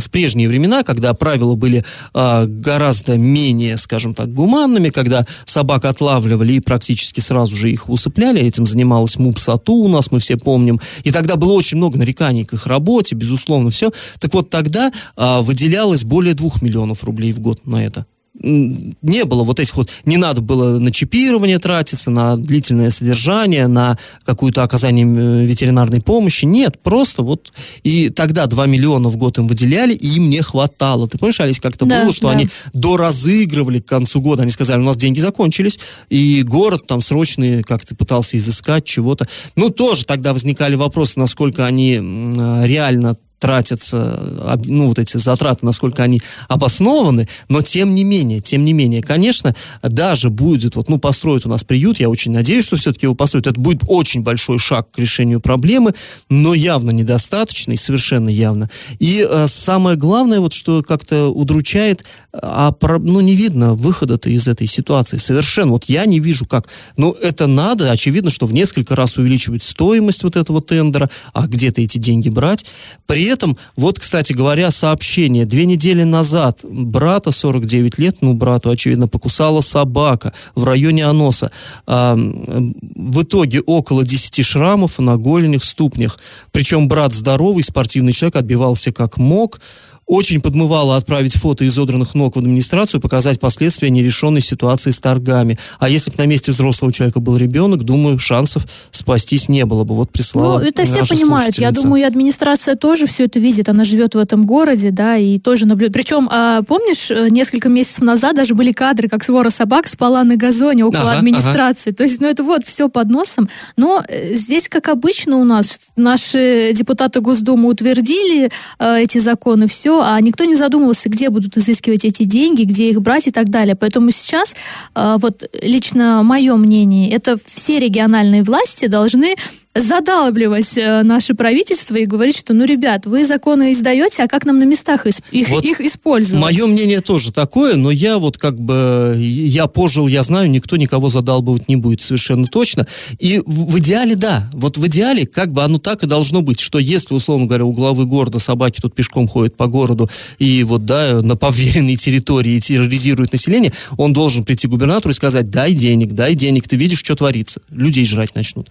в 0.00 0.10
прежние 0.10 0.48
времена, 0.48 0.82
когда 0.82 1.14
правила 1.14 1.54
были 1.54 1.84
а, 2.14 2.46
гораздо 2.46 3.18
менее, 3.18 3.76
скажем 3.76 4.14
так, 4.14 4.32
гуманными, 4.32 4.90
когда 4.90 5.24
собак 5.44 5.84
отлавливали 5.84 6.54
и 6.54 6.60
практически 6.60 7.20
сразу 7.20 7.56
же 7.56 7.70
их 7.70 7.88
усыпляли, 7.88 8.40
этим 8.40 8.66
занималась 8.66 9.18
МУПСАТУ 9.18 9.72
у 9.72 9.88
нас, 9.88 10.10
мы 10.10 10.18
все 10.18 10.36
помним, 10.36 10.80
и 11.04 11.10
тогда 11.10 11.36
было 11.36 11.52
очень 11.52 11.76
много 11.76 11.98
нареканий 11.98 12.44
к 12.44 12.52
их 12.52 12.66
работе, 12.66 13.14
безусловно, 13.14 13.70
все. 13.70 13.90
Так 14.18 14.34
вот, 14.34 14.50
тогда 14.50 14.92
а, 15.16 15.40
выделялось 15.42 16.04
более 16.04 16.34
двух 16.34 16.62
миллионов 16.62 17.04
рублей 17.04 17.32
в 17.32 17.40
год 17.40 17.66
на 17.66 17.84
это 17.84 18.06
не 18.42 19.24
было 19.24 19.44
вот 19.44 19.60
этих 19.60 19.76
вот, 19.76 19.90
не 20.04 20.16
надо 20.16 20.42
было 20.42 20.78
на 20.78 20.92
чипирование 20.92 21.58
тратиться, 21.58 22.10
на 22.10 22.36
длительное 22.36 22.90
содержание, 22.90 23.66
на 23.66 23.98
какую-то 24.24 24.62
оказание 24.62 25.06
ветеринарной 25.44 26.00
помощи. 26.00 26.44
Нет, 26.44 26.80
просто 26.82 27.22
вот 27.22 27.52
и 27.82 28.10
тогда 28.10 28.46
2 28.46 28.66
миллиона 28.66 29.08
в 29.08 29.16
год 29.16 29.38
им 29.38 29.46
выделяли, 29.46 29.94
и 29.94 30.16
им 30.16 30.30
не 30.30 30.42
хватало. 30.42 31.08
Ты 31.08 31.18
помнишь, 31.18 31.40
Алис, 31.40 31.60
как-то 31.60 31.86
Да, 31.86 32.02
было, 32.02 32.12
что 32.12 32.28
да. 32.28 32.34
они 32.34 32.48
доразыгрывали 32.72 33.80
к 33.80 33.86
концу 33.86 34.20
года, 34.20 34.42
они 34.42 34.52
сказали, 34.52 34.80
у 34.80 34.84
нас 34.84 34.96
деньги 34.96 35.20
закончились, 35.20 35.78
и 36.08 36.42
город 36.42 36.86
там 36.86 37.00
срочно 37.00 37.62
как-то 37.62 37.94
пытался 37.94 38.36
изыскать 38.36 38.84
чего-то. 38.84 39.26
Ну, 39.56 39.70
тоже 39.70 40.04
тогда 40.04 40.32
возникали 40.32 40.74
вопросы, 40.74 41.18
насколько 41.18 41.66
они 41.66 42.00
а, 42.00 42.64
реально 42.64 43.16
тратятся, 43.46 44.58
ну, 44.64 44.88
вот 44.88 44.98
эти 44.98 45.18
затраты, 45.18 45.64
насколько 45.64 46.02
они 46.02 46.20
обоснованы, 46.48 47.28
но 47.48 47.62
тем 47.62 47.94
не 47.94 48.02
менее, 48.02 48.40
тем 48.40 48.64
не 48.64 48.72
менее, 48.72 49.02
конечно, 49.02 49.54
даже 49.84 50.30
будет, 50.30 50.74
вот, 50.74 50.88
ну, 50.88 50.98
построят 50.98 51.46
у 51.46 51.48
нас 51.48 51.62
приют, 51.62 52.00
я 52.00 52.10
очень 52.10 52.32
надеюсь, 52.32 52.64
что 52.64 52.76
все-таки 52.76 53.06
его 53.06 53.14
построят, 53.14 53.46
это 53.46 53.60
будет 53.60 53.82
очень 53.86 54.22
большой 54.22 54.58
шаг 54.58 54.90
к 54.90 54.98
решению 54.98 55.40
проблемы, 55.40 55.94
но 56.28 56.54
явно 56.54 56.90
недостаточный, 56.90 57.76
совершенно 57.76 58.28
явно. 58.28 58.68
И 58.98 59.24
э, 59.24 59.46
самое 59.46 59.96
главное, 59.96 60.40
вот, 60.40 60.52
что 60.52 60.82
как-то 60.82 61.28
удручает, 61.28 62.04
а, 62.32 62.74
ну, 62.98 63.20
не 63.20 63.36
видно 63.36 63.74
выхода-то 63.74 64.28
из 64.28 64.48
этой 64.48 64.66
ситуации, 64.66 65.18
совершенно, 65.18 65.70
вот 65.70 65.84
я 65.84 66.04
не 66.04 66.18
вижу 66.18 66.46
как, 66.46 66.66
ну, 66.96 67.12
это 67.12 67.46
надо, 67.46 67.92
очевидно, 67.92 68.30
что 68.30 68.46
в 68.46 68.52
несколько 68.52 68.96
раз 68.96 69.18
увеличивать 69.18 69.62
стоимость 69.62 70.24
вот 70.24 70.34
этого 70.34 70.60
тендера, 70.60 71.08
а 71.32 71.46
где-то 71.46 71.80
эти 71.80 71.98
деньги 71.98 72.28
брать, 72.28 72.66
при 73.06 73.35
этом, 73.36 73.56
вот, 73.76 73.98
кстати 73.98 74.32
говоря, 74.32 74.70
сообщение. 74.70 75.44
Две 75.44 75.66
недели 75.66 76.02
назад 76.02 76.64
брата 76.64 77.30
49 77.30 77.98
лет, 77.98 78.16
ну, 78.22 78.34
брату, 78.34 78.70
очевидно, 78.70 79.08
покусала 79.08 79.60
собака 79.60 80.32
в 80.54 80.64
районе 80.64 81.06
Аноса. 81.06 81.50
А, 81.86 82.16
в 82.16 83.22
итоге 83.22 83.60
около 83.60 84.04
10 84.04 84.44
шрамов 84.44 84.98
на 84.98 85.16
голенях, 85.16 85.62
ступнях. 85.64 86.18
Причем 86.50 86.88
брат 86.88 87.12
здоровый, 87.12 87.62
спортивный 87.62 88.12
человек, 88.12 88.36
отбивался 88.36 88.92
как 88.92 89.18
мог. 89.18 89.60
Очень 90.06 90.40
подмывало 90.40 90.96
отправить 90.96 91.34
фото 91.34 91.66
изодранных 91.66 92.14
ног 92.14 92.36
в 92.36 92.38
администрацию, 92.38 93.00
показать 93.00 93.40
последствия 93.40 93.90
нерешенной 93.90 94.40
ситуации 94.40 94.92
с 94.92 95.00
торгами. 95.00 95.58
А 95.80 95.88
если 95.88 96.12
бы 96.12 96.18
на 96.18 96.26
месте 96.26 96.52
взрослого 96.52 96.92
человека 96.92 97.18
был 97.18 97.36
ребенок, 97.36 97.82
думаю, 97.82 98.16
шансов 98.20 98.64
спастись 98.92 99.48
не 99.48 99.64
было 99.66 99.82
бы. 99.82 99.96
Вот 99.96 100.10
прислала 100.10 100.60
Ну, 100.60 100.64
это 100.64 100.84
все 100.84 101.04
понимают. 101.04 101.58
Я 101.58 101.72
думаю, 101.72 102.02
и 102.02 102.06
администрация 102.06 102.76
тоже 102.76 103.08
все 103.08 103.15
это 103.24 103.38
видит. 103.38 103.68
Она 103.68 103.84
живет 103.84 104.14
в 104.14 104.18
этом 104.18 104.44
городе, 104.46 104.90
да, 104.90 105.16
и 105.16 105.38
тоже 105.38 105.66
наблюдает. 105.66 105.92
Причем, 105.92 106.28
а, 106.30 106.62
помнишь, 106.62 107.10
э, 107.10 107.28
несколько 107.30 107.68
месяцев 107.68 108.02
назад 108.02 108.36
даже 108.36 108.54
были 108.54 108.72
кадры, 108.72 109.08
как 109.08 109.24
свора 109.24 109.50
собак 109.50 109.86
спала 109.86 110.24
на 110.24 110.36
газоне 110.36 110.84
около 110.84 111.10
Ага, 111.10 111.18
администрации. 111.18 111.90
То 111.92 112.04
есть, 112.04 112.20
ну, 112.20 112.26
это 112.26 112.42
вот 112.42 112.64
все 112.66 112.88
под 112.88 113.10
носом. 113.10 113.48
Но 113.76 114.02
э, 114.08 114.34
здесь, 114.34 114.68
как 114.68 114.88
обычно 114.88 115.36
у 115.36 115.44
нас, 115.44 115.78
наши 115.96 116.72
депутаты 116.72 117.20
Госдумы 117.20 117.68
утвердили 117.68 118.50
э, 118.78 119.02
эти 119.02 119.18
законы, 119.18 119.66
все, 119.66 120.00
а 120.02 120.20
никто 120.20 120.44
не 120.44 120.54
задумывался, 120.54 121.08
где 121.08 121.30
будут 121.30 121.56
изыскивать 121.56 122.04
эти 122.04 122.24
деньги, 122.24 122.62
где 122.62 122.90
их 122.90 123.00
брать 123.00 123.26
и 123.26 123.30
так 123.30 123.48
далее. 123.48 123.74
Поэтому 123.74 124.10
сейчас, 124.10 124.54
э, 124.94 125.16
вот 125.18 125.48
лично 125.62 126.22
мое 126.22 126.56
мнение, 126.56 127.10
это 127.10 127.36
все 127.44 127.78
региональные 127.78 128.42
власти 128.42 128.86
должны 128.86 129.34
задалбливать 129.76 130.76
э, 130.78 131.02
наше 131.02 131.34
правительство 131.34 131.96
и 131.96 132.06
говорить, 132.06 132.36
что, 132.36 132.54
ну, 132.54 132.64
ребят, 132.64 133.06
вы 133.06 133.24
законы 133.24 133.72
издаете, 133.72 134.22
а 134.22 134.28
как 134.28 134.44
нам 134.44 134.58
на 134.58 134.64
местах 134.64 135.06
их, 135.06 135.48
Вот 135.48 135.64
их 135.64 135.80
использовать? 135.80 136.42
Мое 136.42 136.66
мнение 136.66 137.00
тоже 137.00 137.32
такое, 137.32 137.76
но 137.76 137.90
я 137.90 138.18
вот 138.18 138.38
как 138.38 138.58
бы, 138.60 139.14
я 139.18 139.66
пожил, 139.66 140.06
я 140.08 140.22
знаю, 140.22 140.50
никто 140.50 140.76
никого 140.76 141.10
задалбывать 141.10 141.68
не 141.68 141.76
будет 141.76 142.00
совершенно 142.00 142.46
точно. 142.46 142.86
И 143.18 143.42
в, 143.44 143.72
в 143.72 143.78
идеале, 143.78 144.14
да, 144.14 144.48
вот 144.52 144.78
в 144.78 144.86
идеале 144.86 145.26
как 145.26 145.52
бы 145.52 145.62
оно 145.62 145.78
так 145.78 146.02
и 146.02 146.06
должно 146.06 146.42
быть, 146.42 146.60
что 146.60 146.78
если, 146.78 147.14
условно 147.14 147.46
говоря, 147.46 147.64
у 147.64 147.72
главы 147.72 148.06
города 148.06 148.38
собаки 148.38 148.80
тут 148.80 148.94
пешком 148.94 149.28
ходят 149.28 149.56
по 149.56 149.66
городу 149.66 150.08
и 150.38 150.62
вот, 150.64 150.84
да, 150.84 151.20
на 151.22 151.36
поверенной 151.36 151.96
территории 151.96 152.58
терроризируют 152.60 153.32
население, 153.32 153.72
он 153.96 154.12
должен 154.12 154.44
прийти 154.44 154.66
к 154.66 154.70
губернатору 154.70 155.12
и 155.12 155.14
сказать, 155.14 155.50
дай 155.50 155.72
денег, 155.72 156.12
дай 156.12 156.34
денег, 156.34 156.68
ты 156.68 156.76
видишь, 156.76 157.00
что 157.00 157.14
творится. 157.14 157.60
Людей 157.70 158.06
жрать 158.06 158.34
начнут. 158.34 158.70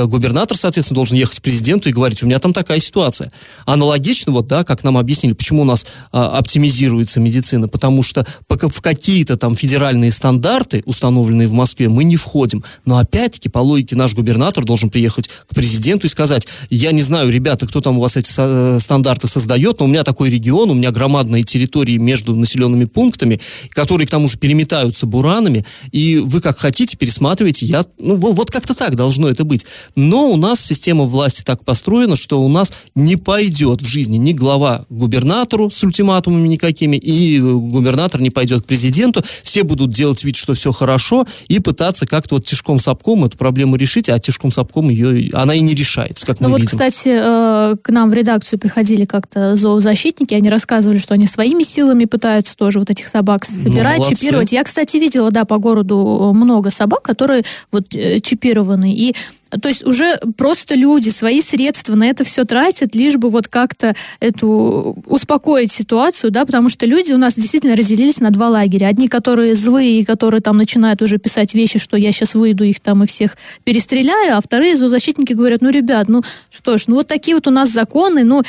Э, 0.00 0.06
губернатор, 0.06 0.56
соответственно, 0.56 0.96
должен 0.96 1.16
ехать 1.16 1.40
к 1.40 1.42
президенту 1.42 1.88
и 1.88 1.92
говорить, 1.92 2.22
у 2.22 2.26
меня 2.26 2.38
там 2.38 2.52
такая 2.52 2.80
ситуация. 2.80 3.32
Аналогично, 3.66 4.32
вот, 4.32 4.46
да, 4.46 4.64
как 4.64 4.84
нам 4.84 4.96
объяснили, 4.96 5.34
почему 5.34 5.62
у 5.62 5.64
нас 5.64 5.86
а, 6.12 6.38
оптимизируется 6.38 7.20
медицина, 7.20 7.68
потому 7.68 8.02
что 8.02 8.26
пока 8.46 8.68
в 8.68 8.80
какие-то 8.80 9.36
там 9.36 9.54
федеральные 9.54 10.10
стандарты, 10.10 10.82
установленные 10.86 11.48
в 11.48 11.52
Москве, 11.52 11.88
мы 11.88 12.04
не 12.04 12.16
входим. 12.16 12.64
Но 12.84 12.98
опять-таки, 12.98 13.48
по 13.48 13.58
логике, 13.58 13.96
наш 13.96 14.14
губернатор 14.14 14.64
должен 14.64 14.90
приехать 14.90 15.28
к 15.28 15.54
президенту 15.54 16.06
и 16.06 16.10
сказать, 16.10 16.46
я 16.70 16.92
не 16.92 17.02
знаю, 17.02 17.30
ребята, 17.30 17.66
кто 17.66 17.80
там 17.80 17.98
у 17.98 18.00
вас 18.00 18.16
эти 18.16 18.30
э, 18.36 18.78
стандарты 18.80 19.28
создает, 19.28 19.80
но 19.80 19.86
у 19.86 19.88
меня 19.88 20.04
такой 20.04 20.30
регион, 20.30 20.70
у 20.70 20.74
меня 20.74 20.90
громадные 20.90 21.42
территории 21.42 21.96
между 21.96 22.34
населенными 22.34 22.84
пунктами, 22.84 23.40
которые 23.70 24.06
к 24.06 24.10
тому 24.10 24.28
же 24.28 24.38
переметаются 24.38 25.06
буранами, 25.06 25.64
и 25.92 26.18
вы 26.18 26.40
как 26.40 26.58
хотите 26.58 26.96
пересматривайте, 26.96 27.66
я, 27.66 27.84
ну 27.98 28.16
вот 28.16 28.50
как-то 28.50 28.74
так 28.74 28.96
должно 28.96 29.28
это 29.28 29.44
быть. 29.44 29.66
Но 29.96 30.30
у 30.30 30.36
нас 30.36 30.60
система 30.60 31.04
власти 31.04 31.42
так 31.42 31.64
построена, 31.64 32.16
что 32.16 32.42
у 32.42 32.48
нас 32.48 32.72
не 32.94 33.16
пойдет 33.16 33.82
в 33.82 33.86
жизни 33.86 34.16
ни 34.16 34.32
глава 34.32 34.84
губернатору 34.88 35.70
с 35.70 35.82
ультиматумами 35.82 36.48
никакими, 36.48 36.96
и 36.96 37.38
э, 37.38 37.40
губернатор 37.42 38.20
не 38.20 38.30
пойдет 38.30 38.62
к 38.62 38.66
президенту, 38.66 39.22
все 39.42 39.62
будут 39.62 39.90
делать 39.90 40.24
вид, 40.24 40.36
что 40.36 40.54
все 40.54 40.72
хорошо, 40.72 41.26
и 41.48 41.60
пытаться 41.60 42.06
как-то 42.06 42.36
вот 42.36 42.44
тяжком 42.44 42.78
сапком 42.78 43.24
эту 43.24 43.36
проблему 43.38 43.76
решить, 43.76 44.08
а 44.08 44.18
тяжком 44.18 44.50
сапком 44.50 44.88
ее, 44.88 45.30
она 45.32 45.54
и 45.54 45.60
не 45.60 45.74
решается, 45.74 46.26
как 46.26 46.40
ну 46.40 46.48
мы 46.48 46.52
вот, 46.52 46.62
видим. 46.62 46.70
кстати, 46.70 47.08
э, 47.08 47.76
к 47.82 47.88
нам 47.90 48.10
в 48.10 48.14
редакцию 48.14 48.58
приходили 48.58 49.04
как-то 49.04 49.56
зоозащитники, 49.56 50.34
они 50.34 50.48
рассказывали, 50.50 50.98
что 50.98 51.14
они 51.14 51.26
своими 51.26 51.62
силами 51.62 52.04
пытаются 52.04 52.56
тоже 52.56 52.78
вот 52.78 52.90
этих 52.90 53.06
собак 53.06 53.44
собирать, 53.44 53.98
молодцы. 53.98 54.16
чипировать. 54.16 54.52
Я, 54.52 54.64
кстати, 54.64 54.96
видела, 54.96 55.30
да, 55.30 55.44
по 55.44 55.58
городу 55.58 56.32
много 56.34 56.70
собак, 56.70 57.02
которые 57.02 57.44
вот 57.72 57.94
э, 57.94 58.20
чипированы. 58.20 58.92
И 58.94 59.14
то 59.58 59.68
есть 59.68 59.84
уже 59.86 60.18
просто 60.36 60.74
люди 60.74 61.10
свои 61.10 61.40
средства 61.40 61.94
на 61.94 62.06
это 62.06 62.24
все 62.24 62.44
тратят, 62.44 62.94
лишь 62.94 63.16
бы 63.16 63.30
вот 63.30 63.48
как-то 63.48 63.94
эту 64.20 65.02
успокоить 65.06 65.72
ситуацию, 65.72 66.30
да, 66.30 66.44
потому 66.44 66.68
что 66.68 66.86
люди 66.86 67.12
у 67.12 67.18
нас 67.18 67.34
действительно 67.34 67.76
разделились 67.76 68.20
на 68.20 68.30
два 68.30 68.48
лагеря. 68.48 68.86
Одни, 68.86 69.08
которые 69.08 69.54
злые, 69.54 70.00
и 70.00 70.04
которые 70.04 70.40
там 70.40 70.56
начинают 70.56 71.02
уже 71.02 71.18
писать 71.18 71.54
вещи, 71.54 71.78
что 71.78 71.96
я 71.96 72.12
сейчас 72.12 72.34
выйду 72.34 72.64
их 72.64 72.80
там 72.80 73.02
и 73.02 73.06
всех 73.06 73.36
перестреляю, 73.64 74.36
а 74.36 74.40
вторые 74.40 74.76
зоозащитники 74.76 75.32
говорят, 75.32 75.62
ну, 75.62 75.70
ребят, 75.70 76.08
ну 76.08 76.22
что 76.50 76.78
ж, 76.78 76.84
ну 76.86 76.96
вот 76.96 77.06
такие 77.06 77.34
вот 77.34 77.46
у 77.46 77.50
нас 77.50 77.70
законы, 77.70 78.24
ну, 78.24 78.42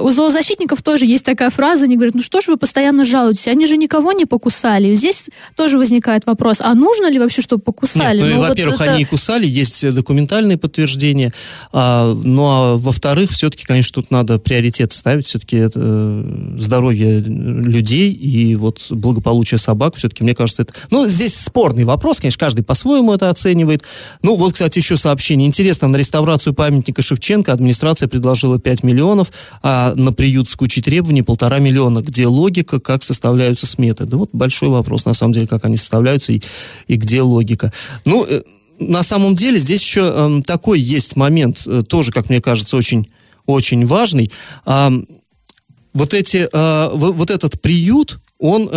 у 0.00 0.10
зоозащитников 0.10 0.82
тоже 0.82 1.06
есть 1.06 1.24
такая 1.24 1.50
фраза, 1.50 1.84
они 1.84 1.96
говорят, 1.96 2.14
ну 2.14 2.22
что 2.22 2.40
ж 2.40 2.48
вы 2.48 2.56
постоянно 2.56 3.04
жалуетесь, 3.04 3.48
они 3.48 3.66
же 3.66 3.76
никого 3.76 4.12
не 4.12 4.26
покусали. 4.26 4.94
Здесь 4.94 5.30
тоже 5.56 5.78
возникает 5.78 6.26
вопрос, 6.26 6.58
а 6.60 6.74
нужно 6.74 7.10
ли 7.10 7.18
вообще, 7.18 7.42
чтобы 7.42 7.62
покусали? 7.62 8.22
Нет, 8.22 8.30
ну, 8.30 8.36
вот 8.38 8.48
во-первых, 8.50 8.80
это- 8.80 8.92
они 8.92 9.02
и 9.02 9.04
кусали, 9.04 9.46
есть 9.46 9.92
документальные 9.92 10.58
подтверждения. 10.58 11.32
А, 11.72 12.14
ну, 12.14 12.44
а 12.44 12.76
во-вторых, 12.76 13.30
все-таки, 13.30 13.64
конечно, 13.64 13.94
тут 14.02 14.10
надо 14.10 14.38
приоритет 14.38 14.92
ставить. 14.92 15.26
Все-таки 15.26 15.56
это 15.56 15.80
э, 15.82 16.56
здоровье 16.58 17.20
людей 17.20 18.12
и 18.12 18.56
вот 18.56 18.86
благополучие 18.90 19.58
собак. 19.58 19.96
Все-таки, 19.96 20.22
мне 20.22 20.34
кажется, 20.34 20.62
это... 20.62 20.74
Ну, 20.90 21.08
здесь 21.08 21.36
спорный 21.36 21.84
вопрос, 21.84 22.20
конечно, 22.20 22.38
каждый 22.38 22.62
по-своему 22.62 23.14
это 23.14 23.30
оценивает. 23.30 23.84
Ну, 24.22 24.36
вот, 24.36 24.52
кстати, 24.54 24.78
еще 24.78 24.96
сообщение. 24.96 25.46
Интересно, 25.46 25.88
на 25.88 25.96
реставрацию 25.96 26.54
памятника 26.54 27.02
Шевченко 27.02 27.52
администрация 27.52 28.08
предложила 28.08 28.58
5 28.58 28.82
миллионов, 28.82 29.32
а 29.66 29.94
на 29.94 30.12
приют 30.12 30.50
с 30.50 30.56
кучей 30.56 30.82
требований 30.82 31.22
полтора 31.22 31.58
миллиона. 31.58 32.00
Где 32.00 32.26
логика, 32.26 32.80
как 32.80 33.02
составляются 33.02 33.66
сметы? 33.66 34.04
Да 34.04 34.18
вот 34.18 34.28
большой 34.34 34.68
вопрос, 34.68 35.06
на 35.06 35.14
самом 35.14 35.32
деле, 35.32 35.46
как 35.46 35.64
они 35.64 35.78
составляются 35.78 36.32
и, 36.32 36.42
и 36.86 36.96
где 36.96 37.22
логика. 37.22 37.72
Ну, 38.04 38.26
э, 38.28 38.42
на 38.78 39.02
самом 39.02 39.34
деле 39.34 39.56
здесь 39.56 39.80
еще 39.80 40.02
эм, 40.02 40.42
такой 40.42 40.78
есть 40.80 41.16
момент, 41.16 41.62
э, 41.66 41.80
тоже, 41.80 42.12
как 42.12 42.28
мне 42.28 42.42
кажется, 42.42 42.76
очень, 42.76 43.08
очень 43.46 43.86
важный. 43.86 44.30
Вот 44.66 46.12
эти, 46.12 46.46
э, 46.52 46.90
во- 46.92 47.12
вот 47.12 47.30
этот 47.30 47.58
приют, 47.62 48.18
он, 48.38 48.68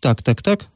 так, 0.00 0.22
так, 0.22 0.42
так, 0.42 0.68